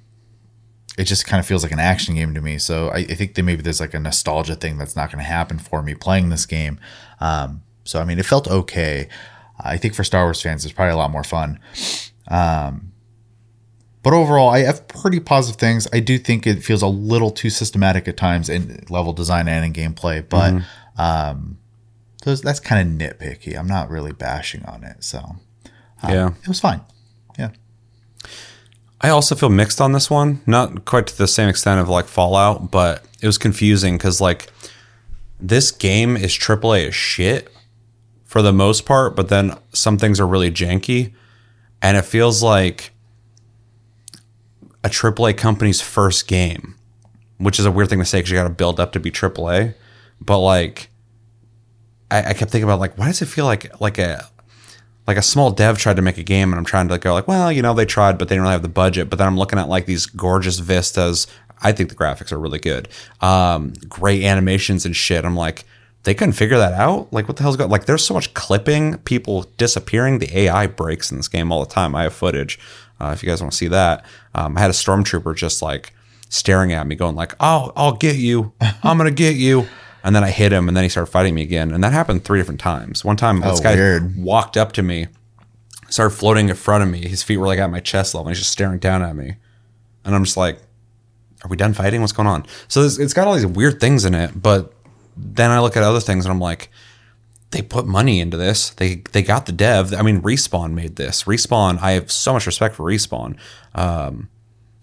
[0.98, 2.58] it just kind of feels like an action game to me.
[2.58, 5.30] So I, I think that maybe there's like a nostalgia thing that's not going to
[5.30, 6.78] happen for me playing this game.
[7.20, 9.08] Um, so I mean, it felt okay.
[9.60, 11.58] I think for Star Wars fans, it's probably a lot more fun.
[12.28, 12.92] Um,
[14.02, 15.86] but overall, I have pretty positive things.
[15.92, 19.64] I do think it feels a little too systematic at times in level design and
[19.64, 20.62] in gameplay, but
[20.96, 21.58] um,
[22.22, 23.56] So that's kind of nitpicky.
[23.58, 25.02] I'm not really bashing on it.
[25.04, 25.18] So
[26.02, 26.28] um, Yeah.
[26.42, 26.80] it was fine.
[29.00, 30.40] I also feel mixed on this one.
[30.46, 34.48] Not quite to the same extent of like Fallout, but it was confusing because like
[35.40, 37.52] this game is AAA as shit
[38.24, 41.14] for the most part, but then some things are really janky,
[41.80, 42.92] and it feels like
[44.84, 46.74] a AAA company's first game,
[47.38, 49.10] which is a weird thing to say because you got to build up to be
[49.10, 49.74] AAA.
[50.20, 50.90] But like,
[52.10, 54.28] I, I kept thinking about like, why does it feel like like a
[55.08, 57.26] like a small dev tried to make a game and I'm trying to go like,
[57.26, 59.08] well, you know, they tried, but they didn't really have the budget.
[59.08, 61.26] But then I'm looking at like these gorgeous vistas.
[61.62, 62.88] I think the graphics are really good.
[63.22, 65.24] Um, great animations and shit.
[65.24, 65.64] I'm like,
[66.04, 67.10] they couldn't figure that out.
[67.10, 67.70] Like, what the hell's going?
[67.70, 70.18] Like, there's so much clipping, people disappearing.
[70.18, 71.94] The AI breaks in this game all the time.
[71.94, 72.58] I have footage.
[73.00, 74.04] Uh, if you guys want to see that,
[74.34, 75.94] um, I had a stormtrooper just like
[76.28, 78.52] staring at me, going like, "Oh, I'll get you.
[78.60, 79.66] I'm gonna get you."
[80.08, 81.70] And then I hit him, and then he started fighting me again.
[81.70, 83.04] And that happened three different times.
[83.04, 84.16] One time, this Oh, guy weird.
[84.16, 85.08] walked up to me,
[85.90, 87.06] started floating in front of me.
[87.06, 88.26] His feet were like at my chest level.
[88.28, 89.34] And he's just staring down at me,
[90.06, 90.60] and I'm just like,
[91.44, 92.00] "Are we done fighting?
[92.00, 94.72] What's going on?" So this, it's got all these weird things in it, but
[95.14, 96.70] then I look at other things and I'm like,
[97.50, 98.70] they put money into this.
[98.70, 99.92] They they got the dev.
[99.92, 101.24] I mean, Respawn made this.
[101.24, 101.78] Respawn.
[101.82, 103.36] I have so much respect for Respawn,
[103.74, 104.28] um,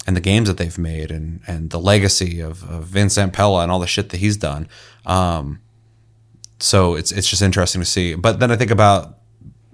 [0.08, 3.72] and the games that they've made, and and the legacy of, of Vince Zampella and
[3.72, 4.68] all the shit that he's done.
[5.06, 5.60] Um,
[6.60, 8.16] so it's it's just interesting to see.
[8.16, 9.18] But then I think about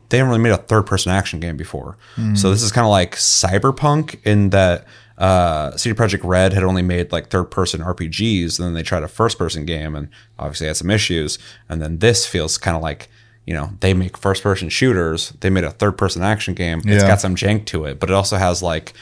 [0.09, 1.97] they haven't really made a third person action game before.
[2.36, 4.86] So this is kind of like Cyberpunk in that
[5.17, 9.03] uh, CD Projekt Red had only made like third person RPGs, and then they tried
[9.03, 10.09] a first person game, and
[10.39, 11.39] obviously had some issues.
[11.69, 13.09] And then this feels kind of like
[13.45, 15.32] you know they make first person shooters.
[15.41, 16.82] They made a third person action game.
[16.86, 18.93] it's got some jank to it, but it also has like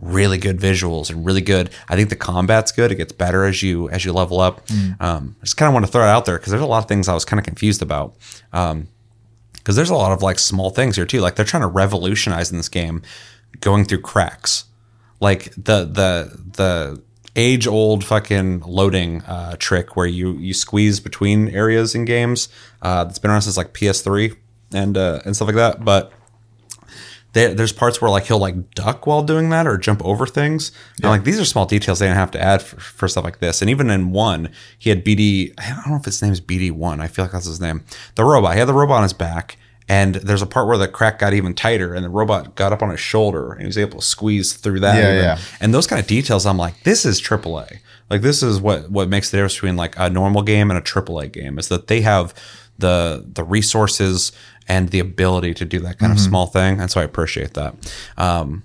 [0.00, 1.70] really good visuals and really good.
[1.88, 2.92] I think the combat's good.
[2.92, 4.68] It gets better as you as you level up.
[5.00, 6.78] Um, I just kind of want to throw it out there because there's a lot
[6.82, 8.14] of things I was kind of confused about.
[8.52, 8.88] Um,
[9.52, 11.20] because there's a lot of like small things here too.
[11.20, 13.02] Like they're trying to revolutionize in this game,
[13.60, 14.64] going through cracks,
[15.20, 17.02] like the the the
[17.36, 22.48] age old fucking loading uh, trick where you you squeeze between areas in games.
[22.80, 24.34] Uh, that's been around since like PS3
[24.72, 26.12] and uh, and stuff like that, but.
[27.34, 30.72] There, there's parts where like he'll like duck while doing that or jump over things.
[31.02, 33.38] And like these are small details they didn't have to add for, for stuff like
[33.40, 33.60] this.
[33.60, 35.52] And even in one, he had BD.
[35.58, 37.00] I don't know if his name is BD one.
[37.00, 37.84] I feel like that's his name.
[38.14, 38.54] The robot.
[38.54, 39.58] He had the robot on his back,
[39.88, 42.82] and there's a part where the crack got even tighter, and the robot got up
[42.82, 44.96] on his shoulder, and he was able to squeeze through that.
[44.96, 45.24] Yeah, even.
[45.24, 45.38] yeah.
[45.60, 47.80] And those kind of details, I'm like, this is AAA.
[48.10, 50.82] Like this is what what makes the difference between like a normal game and a
[50.82, 52.34] AAA game is that they have
[52.78, 54.32] the the resources
[54.66, 57.74] and the ability to do that kind of small thing, and so I appreciate that.
[58.16, 58.64] Um,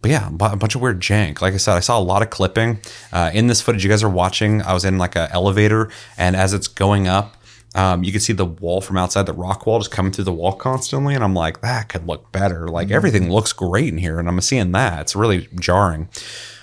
[0.00, 1.40] but yeah, a bunch of weird jank.
[1.40, 2.80] Like I said, I saw a lot of clipping
[3.12, 3.82] uh, in this footage.
[3.82, 4.62] You guys are watching.
[4.62, 7.36] I was in like an elevator, and as it's going up,
[7.74, 10.32] um, you can see the wall from outside, the rock wall, just coming through the
[10.32, 11.14] wall constantly.
[11.14, 12.68] And I'm like, that could look better.
[12.68, 15.00] Like everything looks great in here, and I'm seeing that.
[15.00, 16.08] It's really jarring.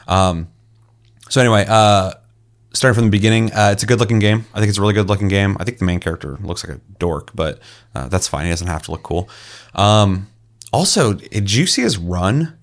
[0.07, 0.47] Um,
[1.29, 2.13] so anyway, uh,
[2.75, 4.45] starting from the beginning, uh, it's a good looking game.
[4.53, 5.57] I think it's a really good looking game.
[5.59, 7.59] I think the main character looks like a dork, but
[7.95, 8.45] uh, that's fine.
[8.45, 9.29] He doesn't have to look cool.
[9.73, 10.27] Um,
[10.71, 12.57] also, did you see his run?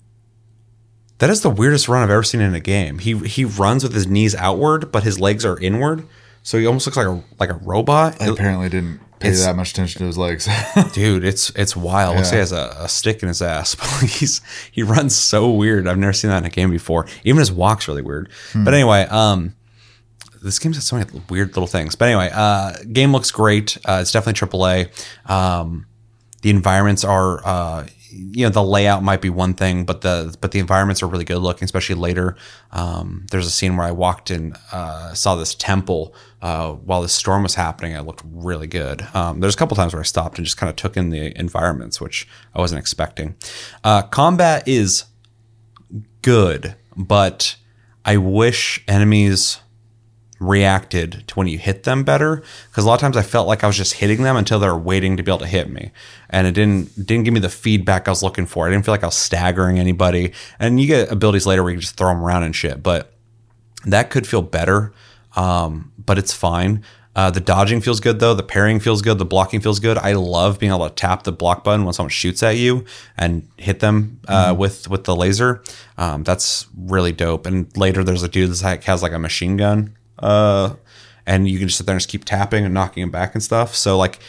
[1.19, 2.99] That is the weirdest run I've ever seen in a game.
[2.99, 6.05] He he runs with his knees outward, but his legs are inward,
[6.41, 8.21] so he almost looks like a like a robot.
[8.21, 10.49] I apparently didn't pay It's- that much attention to his legs.
[10.93, 12.17] Dude, it's it's wild.
[12.17, 13.75] Looks like he has a, a stick in his ass.
[14.19, 14.41] He's
[14.71, 15.87] he runs so weird.
[15.87, 17.05] I've never seen that in a game before.
[17.23, 18.29] Even his walk's really weird.
[18.53, 19.55] But anyway, um,
[20.43, 21.95] this game's got so many weird little things.
[21.95, 23.77] But anyway, uh, game looks great.
[23.85, 25.29] Uh, it's definitely AAA.
[25.29, 25.85] Um,
[26.41, 30.51] the environments are, uh, you know, the layout might be one thing, but the but
[30.51, 32.35] the environments are really good looking, especially later.
[32.71, 37.09] Um, there's a scene where I walked and uh, saw this temple uh, while the
[37.09, 37.93] storm was happening.
[37.93, 39.01] It looked really good.
[39.15, 41.37] Um, there's a couple times where I stopped and just kind of took in the
[41.39, 43.35] environments, which I wasn't expecting.
[43.83, 45.05] Uh, combat is
[46.21, 47.55] good, but
[48.05, 49.59] I wish enemies
[50.47, 53.63] reacted to when you hit them better because a lot of times I felt like
[53.63, 55.91] I was just hitting them until they were waiting to be able to hit me
[56.33, 58.67] and it didn't didn't give me the feedback I was looking for.
[58.67, 60.33] I didn't feel like I was staggering anybody.
[60.59, 63.13] And you get abilities later where you can just throw them around and shit, but
[63.85, 64.93] that could feel better.
[65.35, 66.83] Um, but it's fine.
[67.15, 68.33] Uh, the dodging feels good though.
[68.33, 69.19] The parrying feels good.
[69.19, 69.97] The blocking feels good.
[69.99, 72.85] I love being able to tap the block button when someone shoots at you
[73.17, 75.63] and hit them uh, with with the laser.
[75.97, 77.45] Um, that's really dope.
[77.45, 80.75] And later, there's a dude that has like a machine gun, uh,
[81.25, 83.43] and you can just sit there and just keep tapping and knocking him back and
[83.43, 83.75] stuff.
[83.75, 84.19] So like,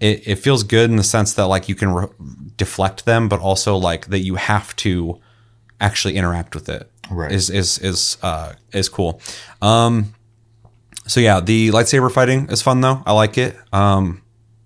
[0.00, 2.08] it, it feels good in the sense that like you can re-
[2.56, 5.20] deflect them, but also like that you have to
[5.80, 6.90] actually interact with it.
[7.10, 7.32] Right.
[7.32, 9.20] Is is is uh is cool.
[9.60, 10.14] Um
[11.06, 13.02] so yeah, the lightsaber fighting is fun though.
[13.06, 13.56] I like it.
[13.72, 14.22] Um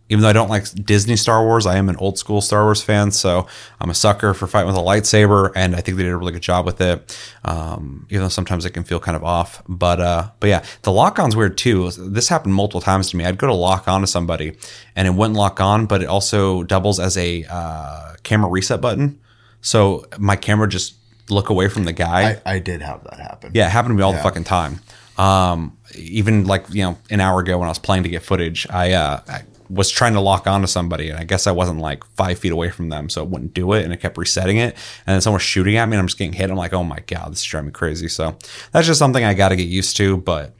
[0.08, 2.82] even though I don't like Disney Star Wars, I am an old school Star Wars
[2.82, 3.46] fan, so
[3.80, 6.32] I'm a sucker for fighting with a lightsaber, and I think they did a really
[6.32, 7.16] good job with it.
[7.44, 10.92] Um, even though sometimes it can feel kind of off, but uh, but yeah, the
[10.92, 11.90] lock on's weird too.
[11.90, 13.24] This happened multiple times to me.
[13.24, 14.56] I'd go to lock on to somebody,
[14.96, 19.20] and it wouldn't lock on, but it also doubles as a uh, camera reset button.
[19.60, 20.94] So my camera just
[21.28, 22.40] look away from the guy.
[22.46, 23.50] I, I did have that happen.
[23.54, 24.80] Yeah, it happened to me all the fucking time.
[25.18, 28.66] Um, even like you know, an hour ago when I was playing to get footage,
[28.70, 32.04] I, uh, I was trying to lock onto somebody, and I guess I wasn't like
[32.16, 34.74] five feet away from them, so it wouldn't do it, and it kept resetting it.
[35.06, 36.50] And then someone was shooting at me, and I'm just getting hit.
[36.50, 38.08] I'm like, oh my god, this is driving me crazy.
[38.08, 38.36] So
[38.72, 40.54] that's just something I got to get used to, but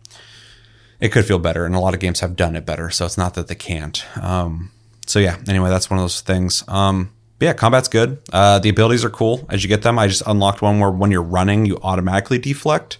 [1.01, 2.91] it could feel better, and a lot of games have done it better.
[2.91, 4.05] So it's not that they can't.
[4.23, 4.71] Um,
[5.07, 5.39] so yeah.
[5.49, 6.65] Anyway, that's one of those things.
[6.69, 8.19] Um, but yeah, combat's good.
[8.33, 9.99] Uh, the abilities are cool as you get them.
[9.99, 12.99] I just unlocked one where when you're running, you automatically deflect.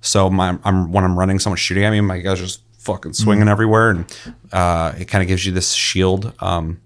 [0.00, 3.48] So my, I'm when I'm running, someone's shooting at me, my guys just fucking swinging
[3.48, 4.18] everywhere, and
[4.50, 6.80] uh, it kind of gives you this shield um,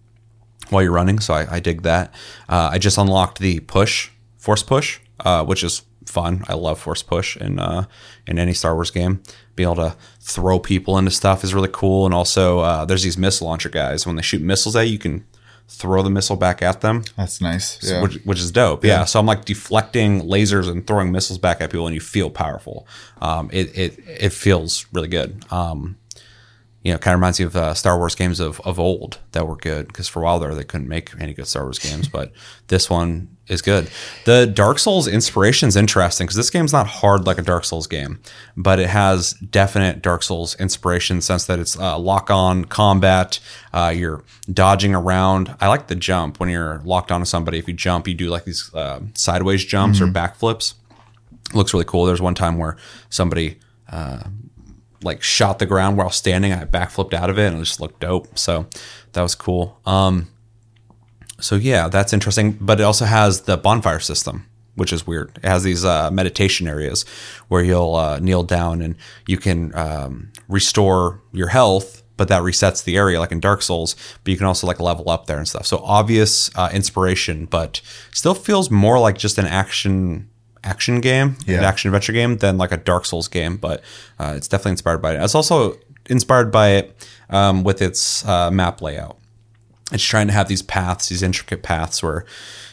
[0.69, 1.21] while you're running.
[1.21, 2.13] So I, I dig that.
[2.49, 6.45] Uh, I just unlocked the push, force push, uh, which is fun.
[6.49, 7.85] I love force push in uh,
[8.27, 9.23] in any Star Wars game.
[9.55, 13.17] Being able to throw people into stuff is really cool, and also uh, there's these
[13.17, 14.05] missile launcher guys.
[14.05, 15.25] When they shoot missiles at you, you can
[15.69, 17.79] throw the missile back at them That's nice.
[17.83, 18.03] Yeah.
[18.03, 18.85] which, which is dope.
[18.85, 19.05] Yeah.
[19.05, 22.87] So I'm like deflecting lasers and throwing missiles back at people, and you feel powerful.
[23.21, 25.45] Um, it it it feels really good.
[25.51, 25.97] Um,
[26.83, 29.47] you know, kind of reminds me of uh, Star Wars games of of old that
[29.47, 32.09] were good because for a while there they couldn't make any good Star Wars games,
[32.09, 32.33] but
[32.69, 33.89] this one is good.
[34.25, 37.87] The Dark Souls inspiration is interesting because this game's not hard like a Dark Souls
[37.87, 38.21] game,
[38.57, 43.39] but it has definite Dark Souls inspiration sense that it's uh, lock on combat.
[43.73, 45.55] Uh, you're dodging around.
[45.61, 47.59] I like the jump when you're locked onto somebody.
[47.59, 50.75] If you jump, you do like these uh, sideways jumps or backflips.
[51.55, 52.07] Looks really cool.
[52.07, 52.77] There's one time where
[53.11, 53.59] somebody
[53.91, 54.25] uh,
[55.03, 56.53] like shot the ground while standing.
[56.53, 58.39] I backflipped out of it and it just looked dope.
[58.39, 58.67] So
[59.13, 59.81] that was cool.
[59.87, 60.29] Um,
[61.41, 62.53] so yeah, that's interesting.
[62.61, 65.39] But it also has the bonfire system, which is weird.
[65.43, 67.05] It has these uh, meditation areas
[67.49, 68.97] where you'll uh, kneel down and
[69.27, 73.97] you can um, restore your health, but that resets the area like in Dark Souls.
[74.23, 75.67] But you can also like level up there and stuff.
[75.67, 77.81] So obvious uh, inspiration, but
[78.13, 80.29] still feels more like just an action
[80.65, 83.57] action game, an action adventure game than like a Dark Souls game.
[83.57, 83.83] But
[84.19, 85.23] uh, it's definitely inspired by it.
[85.23, 85.77] It's also
[86.09, 89.19] inspired by it um, with its uh, map layout
[89.93, 92.25] it's trying to have these paths, these intricate paths where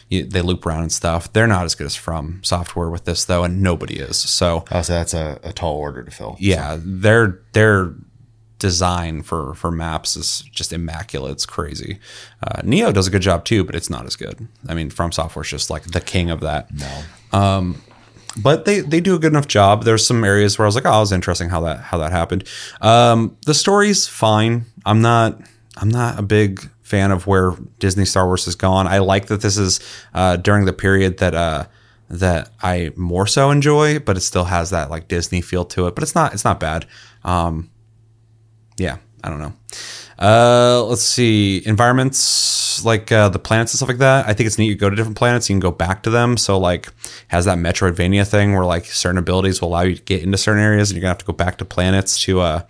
[0.08, 1.32] you, they loop around and stuff.
[1.32, 4.16] They're not as good as From Software with this though, and nobody is.
[4.16, 6.36] So Oh, so that's a, a tall order to fill.
[6.40, 7.94] yeah, their their
[8.58, 11.32] design for for maps is just immaculate.
[11.32, 11.98] It's crazy.
[12.42, 14.48] Uh, Nioh does a good job too, but it's not as good.
[14.68, 17.02] I mean, From Software is just like the king of that No.
[17.32, 19.84] But they they do a good enough job.
[19.84, 22.12] There's some areas where I was like, oh, it was interesting how that how that
[22.12, 22.44] happened.
[22.80, 24.66] Um, the story's fine.
[24.86, 25.40] I'm not
[25.76, 28.86] I'm not a big fan of where Disney Star Wars has gone.
[28.86, 29.80] I like that this is
[30.14, 31.66] uh, during the period that uh,
[32.08, 35.94] that I more so enjoy, but it still has that like Disney feel to it.
[35.94, 36.86] But it's not it's not bad.
[37.24, 37.70] Um,
[38.76, 39.52] yeah, I don't know.
[40.20, 44.28] Uh, let's see environments like uh, the planets and stuff like that.
[44.28, 44.66] I think it's neat.
[44.68, 46.36] You go to different planets, you can go back to them.
[46.36, 46.92] So like
[47.28, 50.62] has that Metroidvania thing where like certain abilities will allow you to get into certain
[50.62, 52.62] areas, and you're gonna have to go back to planets to uh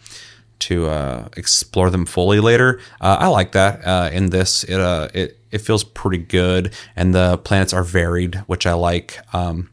[0.60, 2.80] to uh, explore them fully later.
[3.00, 3.84] Uh, I like that.
[3.84, 8.36] Uh, in this, it uh, it it feels pretty good, and the planets are varied,
[8.46, 9.18] which I like.
[9.34, 9.70] Um,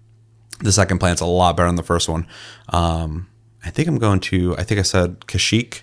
[0.59, 2.25] the second planet's a lot better than the first one.
[2.69, 3.28] Um,
[3.63, 4.57] I think I'm going to.
[4.57, 5.82] I think I said Kashyyyk,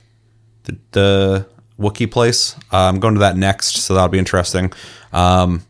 [0.64, 1.47] the, the
[1.79, 2.57] Wookiee place.
[2.72, 4.72] Uh, I'm going to that next, so that'll be interesting.
[5.12, 5.64] Um,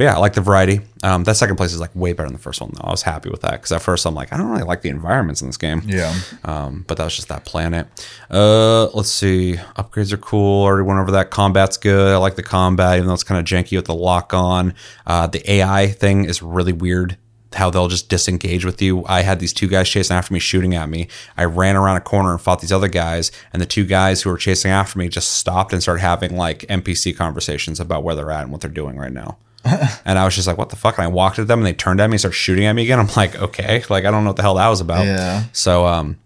[0.00, 0.80] but yeah, I like the variety.
[1.02, 2.88] Um, that second place is like way better than the first one, though.
[2.88, 4.88] I was happy with that because at first I'm like, I don't really like the
[4.88, 5.82] environments in this game.
[5.84, 6.18] Yeah.
[6.42, 7.86] Um, but that was just that planet.
[8.30, 9.56] Uh, let's see.
[9.76, 10.64] Upgrades are cool.
[10.64, 11.30] Already went over that.
[11.30, 12.14] Combat's good.
[12.14, 14.72] I like the combat, even though it's kind of janky with the lock on.
[15.06, 17.18] Uh, the AI thing is really weird.
[17.54, 19.04] How they'll just disengage with you.
[19.06, 21.08] I had these two guys chasing after me, shooting at me.
[21.36, 24.30] I ran around a corner and fought these other guys, and the two guys who
[24.30, 28.30] were chasing after me just stopped and started having like NPC conversations about where they're
[28.30, 29.36] at and what they're doing right now.
[30.04, 31.72] and I was just like, "What the fuck?" And I walked at them, and they
[31.74, 32.98] turned at me, and started shooting at me again.
[33.00, 35.44] I'm like, "Okay, like I don't know what the hell that was about." Yeah.
[35.52, 36.18] So, um,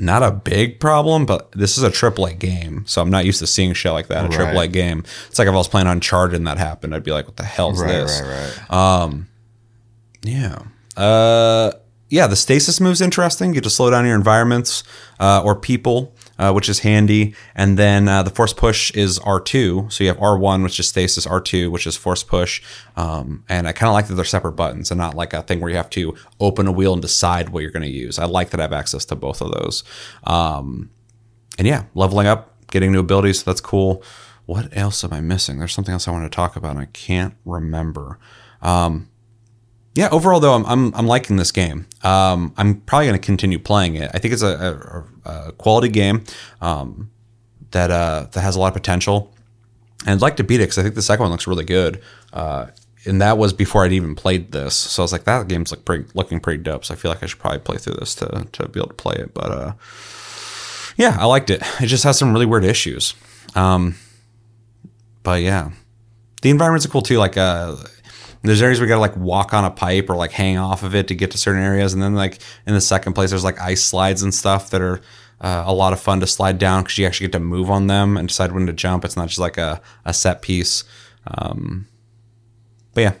[0.00, 3.46] not a big problem, but this is a AAA game, so I'm not used to
[3.46, 4.24] seeing shit like that.
[4.24, 4.54] A Right.
[4.54, 5.04] AAA game.
[5.28, 7.44] It's like if I was playing Uncharted and that happened, I'd be like, "What the
[7.44, 8.70] hell is Right, this?" right, right.
[10.22, 10.62] Yeah.
[10.96, 11.72] Uh,
[12.10, 13.50] yeah, the stasis move's interesting.
[13.50, 14.82] You get to slow down your environments
[15.20, 17.34] uh, or people, uh, which is handy.
[17.54, 19.92] And then uh, the force push is R2.
[19.92, 22.62] So you have R1, which is stasis, R2, which is force push.
[22.96, 25.60] Um, and I kind of like that they're separate buttons and not like a thing
[25.60, 28.18] where you have to open a wheel and decide what you're going to use.
[28.18, 29.84] I like that I have access to both of those.
[30.24, 30.90] Um,
[31.58, 33.44] and yeah, leveling up, getting new abilities.
[33.44, 34.02] That's cool.
[34.46, 35.60] what else am I missing?
[35.60, 38.18] There's something else I want to talk about, and I can't remember.
[38.62, 39.09] Um,
[39.94, 41.86] yeah, overall though, I'm I'm, I'm liking this game.
[42.02, 44.10] Um, I'm probably going to continue playing it.
[44.14, 46.24] I think it's a, a, a quality game
[46.60, 47.10] um,
[47.72, 49.34] that uh, that has a lot of potential,
[50.06, 52.00] and I'd like to beat it because I think the second one looks really good.
[52.32, 52.66] Uh,
[53.06, 55.84] and that was before I'd even played this, so I was like, that game's like
[55.84, 56.84] pretty, looking pretty dope.
[56.84, 58.94] So I feel like I should probably play through this to to be able to
[58.94, 59.34] play it.
[59.34, 59.72] But uh,
[60.96, 61.62] yeah, I liked it.
[61.80, 63.14] It just has some really weird issues.
[63.54, 63.96] Um,
[65.22, 65.70] but yeah,
[66.42, 67.18] the environments are cool too.
[67.18, 67.76] Like uh,
[68.42, 70.94] there's areas where you gotta like walk on a pipe or like hang off of
[70.94, 73.60] it to get to certain areas, and then like in the second place, there's like
[73.60, 75.00] ice slides and stuff that are
[75.40, 77.86] uh, a lot of fun to slide down because you actually get to move on
[77.86, 79.04] them and decide when to jump.
[79.04, 80.84] It's not just like a, a set piece.
[81.26, 81.86] Um,
[82.94, 83.14] but yeah,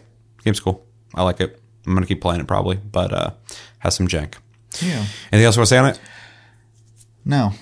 [0.44, 0.86] game's cool.
[1.14, 1.60] I like it.
[1.86, 3.30] I'm gonna keep playing it probably, but uh,
[3.78, 4.34] has some jank.
[4.80, 5.04] Yeah.
[5.32, 6.00] Anything else you want to say on it?
[7.24, 7.52] No.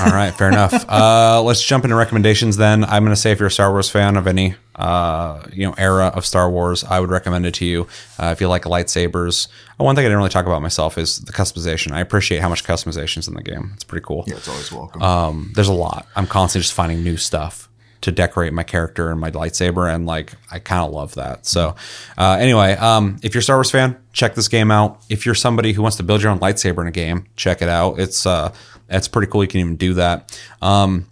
[0.00, 0.72] All right, fair enough.
[0.94, 2.84] Uh, let's jump into recommendations then.
[2.84, 5.74] I'm going to say if you're a Star Wars fan of any uh, you know
[5.76, 7.88] era of Star Wars, I would recommend it to you.
[8.18, 9.48] Uh, if you like lightsabers,
[9.80, 11.92] uh, one thing I didn't really talk about myself is the customization.
[11.92, 13.72] I appreciate how much customization is in the game.
[13.74, 14.24] It's pretty cool.
[14.26, 15.02] Yeah, it's always welcome.
[15.02, 16.06] Um, there's a lot.
[16.14, 17.68] I'm constantly just finding new stuff
[18.02, 21.46] to decorate my character and my lightsaber, and like I kind of love that.
[21.46, 21.74] So,
[22.18, 25.02] uh, anyway, um, if you're a Star Wars fan, check this game out.
[25.08, 27.68] If you're somebody who wants to build your own lightsaber in a game, check it
[27.68, 27.98] out.
[27.98, 28.52] It's uh,
[28.88, 29.42] it's pretty cool.
[29.42, 30.38] You can even do that.
[30.62, 31.06] Um,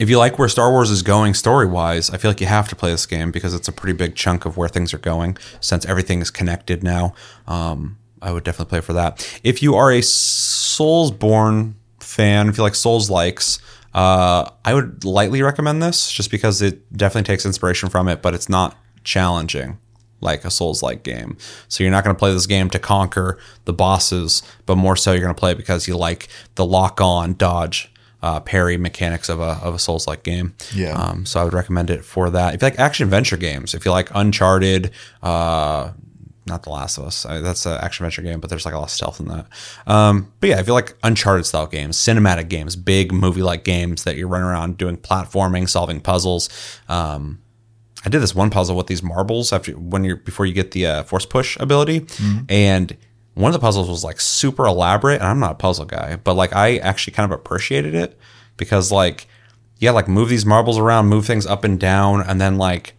[0.00, 2.68] if you like where Star Wars is going story wise, I feel like you have
[2.68, 5.36] to play this game because it's a pretty big chunk of where things are going
[5.60, 7.14] since everything is connected now.
[7.46, 9.40] Um, I would definitely play for that.
[9.44, 13.60] If you are a Soulsborne fan, if you like Souls likes,
[13.92, 18.34] uh, I would lightly recommend this just because it definitely takes inspiration from it, but
[18.34, 19.78] it's not challenging
[20.24, 21.36] like a Souls like game.
[21.68, 25.12] So you're not going to play this game to conquer the bosses, but more so
[25.12, 29.28] you're going to play it because you like the lock on, dodge, uh, parry mechanics
[29.28, 30.54] of a, of a Souls like game.
[30.74, 30.92] Yeah.
[30.92, 32.54] Um, so I would recommend it for that.
[32.54, 34.90] If you like action adventure games, if you like Uncharted,
[35.22, 35.92] uh,
[36.46, 37.24] not The Last of Us.
[37.24, 39.46] I, that's an action adventure game, but there's like a lot of stealth in that.
[39.86, 44.04] Um, but yeah, if you like Uncharted style games, cinematic games, big movie like games
[44.04, 46.48] that you're running around doing platforming, solving puzzles.
[46.88, 47.40] Um,
[48.04, 50.86] I did this one puzzle with these marbles after when you're before you get the
[50.86, 52.06] uh, force push ability,
[52.48, 52.96] and
[53.34, 55.16] one of the puzzles was like super elaborate.
[55.16, 58.18] And I'm not a puzzle guy, but like I actually kind of appreciated it
[58.56, 59.26] because like
[59.78, 62.94] yeah, like move these marbles around, move things up and down, and then like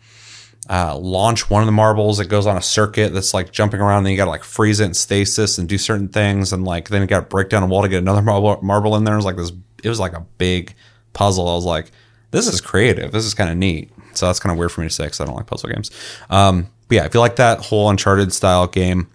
[0.69, 2.19] uh, launch one of the marbles.
[2.19, 4.03] It goes on a circuit that's like jumping around.
[4.03, 6.89] Then you got to like freeze it in stasis and do certain things, and like
[6.89, 9.13] then you got to break down a wall to get another marble, marble in there.
[9.13, 9.51] It was like this.
[9.83, 10.75] It was like a big
[11.13, 11.47] puzzle.
[11.47, 11.91] I was like,
[12.31, 13.11] this is creative.
[13.11, 13.91] This is kind of neat.
[14.17, 15.91] So that's kind of weird for me to say because I don't like puzzle games.
[16.29, 19.07] Um, but yeah, if you like that whole Uncharted style game,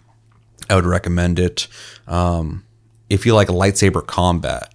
[0.68, 1.66] I would recommend it.
[2.06, 2.64] Um,
[3.08, 4.72] if you like lightsaber combat,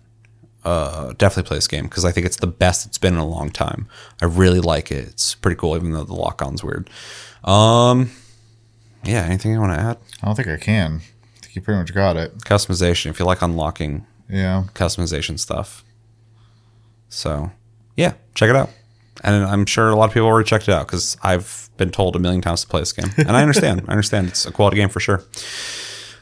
[0.64, 3.26] uh, definitely play this game because I think it's the best it's been in a
[3.28, 3.88] long time.
[4.22, 5.08] I really like it.
[5.10, 6.90] It's pretty cool, even though the lock on's weird.
[7.44, 8.12] Um,
[9.04, 9.98] yeah, anything you want to add?
[10.24, 11.02] I don't think I can.
[11.38, 12.36] I think you pretty much got it.
[12.40, 13.12] Customization.
[13.12, 14.64] If you like unlocking Yeah.
[14.74, 15.84] customization stuff.
[17.10, 17.52] So,
[17.96, 18.70] yeah, check it out.
[19.24, 22.16] And I'm sure a lot of people already checked it out because I've been told
[22.16, 23.82] a million times to play this game, and I understand.
[23.88, 25.24] I understand it's a quality game for sure.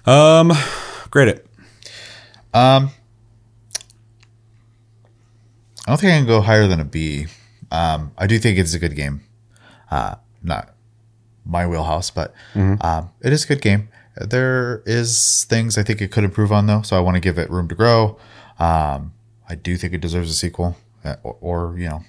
[0.05, 0.51] Um,
[1.09, 1.47] grade it.
[5.85, 7.27] I don't think I can go higher than a B.
[7.71, 9.21] Um, I do think it's a good game.
[9.91, 10.73] Uh, not
[11.45, 12.33] my wheelhouse, but
[12.81, 13.89] um, it is a good game.
[14.15, 17.37] There is things I think it could improve on though, so I want to give
[17.39, 18.17] it room to grow.
[18.59, 19.13] Um,
[19.49, 22.03] I do think it deserves a sequel uh, or, or you know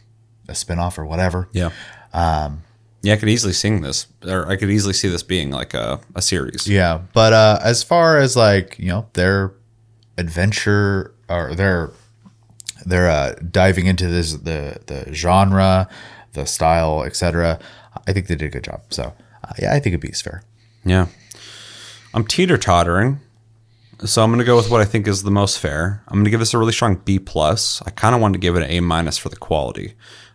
[0.48, 1.48] a spin-off or whatever.
[1.52, 1.70] Yeah.
[2.12, 2.62] Um,
[3.02, 6.00] yeah, I could easily sing this, or I could easily see this being like a,
[6.14, 6.66] a series.
[6.66, 9.52] Yeah, but uh, as far as like you know their
[10.16, 11.90] adventure or their
[12.86, 15.88] they're uh, diving into this the the genre,
[16.32, 17.58] the style, etc.
[18.06, 18.82] I think they did a good job.
[18.90, 19.12] So
[19.44, 20.42] uh, yeah, I think a B is fair.
[20.84, 21.06] Yeah.
[22.12, 23.20] I'm teeter tottering.
[24.04, 26.02] So I'm going to go with what I think is the most fair.
[26.08, 27.80] I'm going to give this a really strong B plus.
[27.86, 29.94] I kind of wanted to give it an A minus for the quality,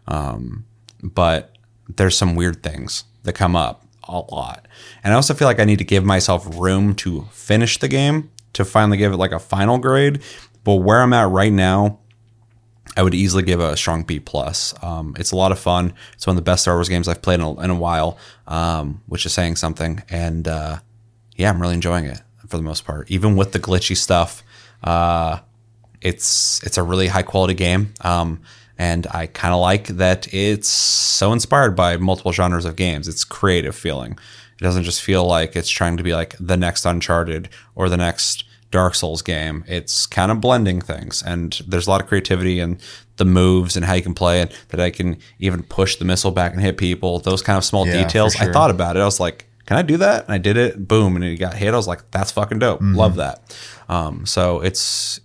[0.09, 0.65] um,
[1.01, 1.57] but
[1.87, 4.67] there's some weird things that come up a lot,
[5.03, 8.29] and I also feel like I need to give myself room to finish the game
[8.53, 10.21] to finally give it like a final grade.
[10.63, 11.99] But where I'm at right now,
[12.97, 14.73] I would easily give a strong B plus.
[14.83, 15.93] Um, it's a lot of fun.
[16.13, 18.17] It's one of the best Star Wars games I've played in a, in a while,
[18.47, 20.03] um, which is saying something.
[20.09, 20.79] And uh,
[21.35, 24.43] yeah, I'm really enjoying it for the most part, even with the glitchy stuff.
[24.83, 25.39] Uh,
[26.01, 28.41] it's it's a really high quality game, um,
[28.79, 33.07] and I kind of like that it's so inspired by multiple genres of games.
[33.07, 34.13] It's creative feeling.
[34.59, 37.97] It doesn't just feel like it's trying to be like the next Uncharted or the
[37.97, 39.63] next Dark Souls game.
[39.67, 42.79] It's kind of blending things, and there's a lot of creativity in
[43.17, 44.53] the moves and how you can play it.
[44.69, 47.19] That I can even push the missile back and hit people.
[47.19, 48.35] Those kind of small Yeah, details.
[48.35, 48.99] for I thought about it.
[49.01, 50.25] I was like, can I do that?
[50.25, 50.87] And I did it.
[50.87, 51.73] Boom, and it got hit.
[51.73, 52.79] I was like, that's fucking dope.
[52.79, 52.95] Mm-hmm.
[52.95, 53.55] Love that.
[53.89, 55.19] Um, so it's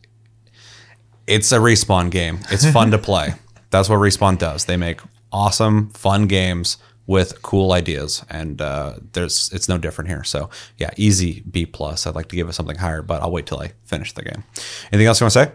[1.27, 2.39] it's a respawn game.
[2.51, 3.35] It's fun to play.
[3.79, 4.67] That's what respawn does.
[4.67, 5.01] They make
[5.33, 10.25] awesome, fun games with cool ideas, and uh, there's it's no different here.
[10.25, 10.49] So
[10.79, 12.07] yeah, easy B plus.
[12.07, 14.45] I'd like to give it something higher, but I'll wait till I finish the game.
[14.93, 15.53] Anything else you want to say?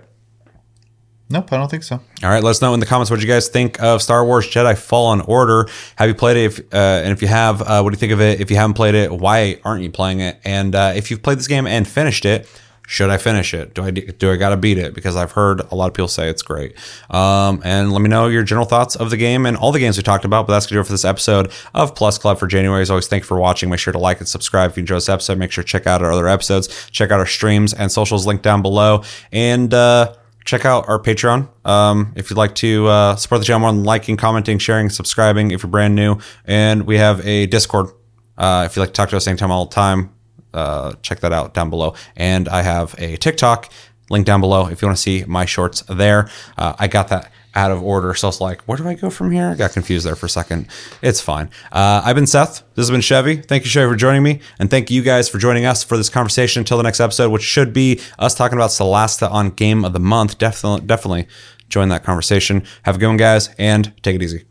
[1.31, 1.95] Nope, I don't think so.
[2.23, 4.47] All right, let us know in the comments what you guys think of Star Wars
[4.47, 5.67] Jedi Fallen Order.
[5.95, 6.45] Have you played it?
[6.45, 8.41] If, uh, and if you have, uh, what do you think of it?
[8.41, 10.39] If you haven't played it, why aren't you playing it?
[10.43, 12.49] And uh, if you've played this game and finished it,
[12.89, 13.75] should I finish it?
[13.75, 14.95] Do I do I got to beat it?
[14.95, 16.75] Because I've heard a lot of people say it's great.
[17.11, 19.95] Um, and let me know your general thoughts of the game and all the games
[19.95, 20.47] we talked about.
[20.47, 22.81] But that's gonna do it for this episode of Plus Club for January.
[22.81, 23.69] As always, thank you for watching.
[23.69, 25.37] Make sure to like and subscribe if you enjoyed this episode.
[25.37, 26.89] Make sure to check out our other episodes.
[26.89, 29.03] Check out our streams and socials linked down below.
[29.31, 33.59] And uh, check out our Patreon um, if you'd like to uh, support the channel
[33.59, 36.17] more than liking, commenting, sharing, subscribing if you're brand new.
[36.43, 37.91] And we have a Discord
[38.35, 40.09] uh, if you'd like to talk to us anytime, all the time.
[40.53, 41.93] Uh, check that out down below.
[42.15, 43.71] And I have a TikTok
[44.09, 46.29] link down below if you want to see my shorts there.
[46.57, 49.09] Uh, I got that out of order, so I was like, where do I go
[49.09, 49.49] from here?
[49.49, 50.67] I got confused there for a second.
[51.01, 51.49] It's fine.
[51.71, 52.61] Uh, I've been Seth.
[52.75, 53.37] This has been Chevy.
[53.37, 56.09] Thank you, Chevy, for joining me, and thank you guys for joining us for this
[56.09, 59.93] conversation until the next episode, which should be us talking about Celeste on Game of
[59.93, 60.37] the Month.
[60.37, 61.27] Definitely, definitely
[61.69, 62.63] join that conversation.
[62.83, 64.45] Have a good one, guys, and take it easy.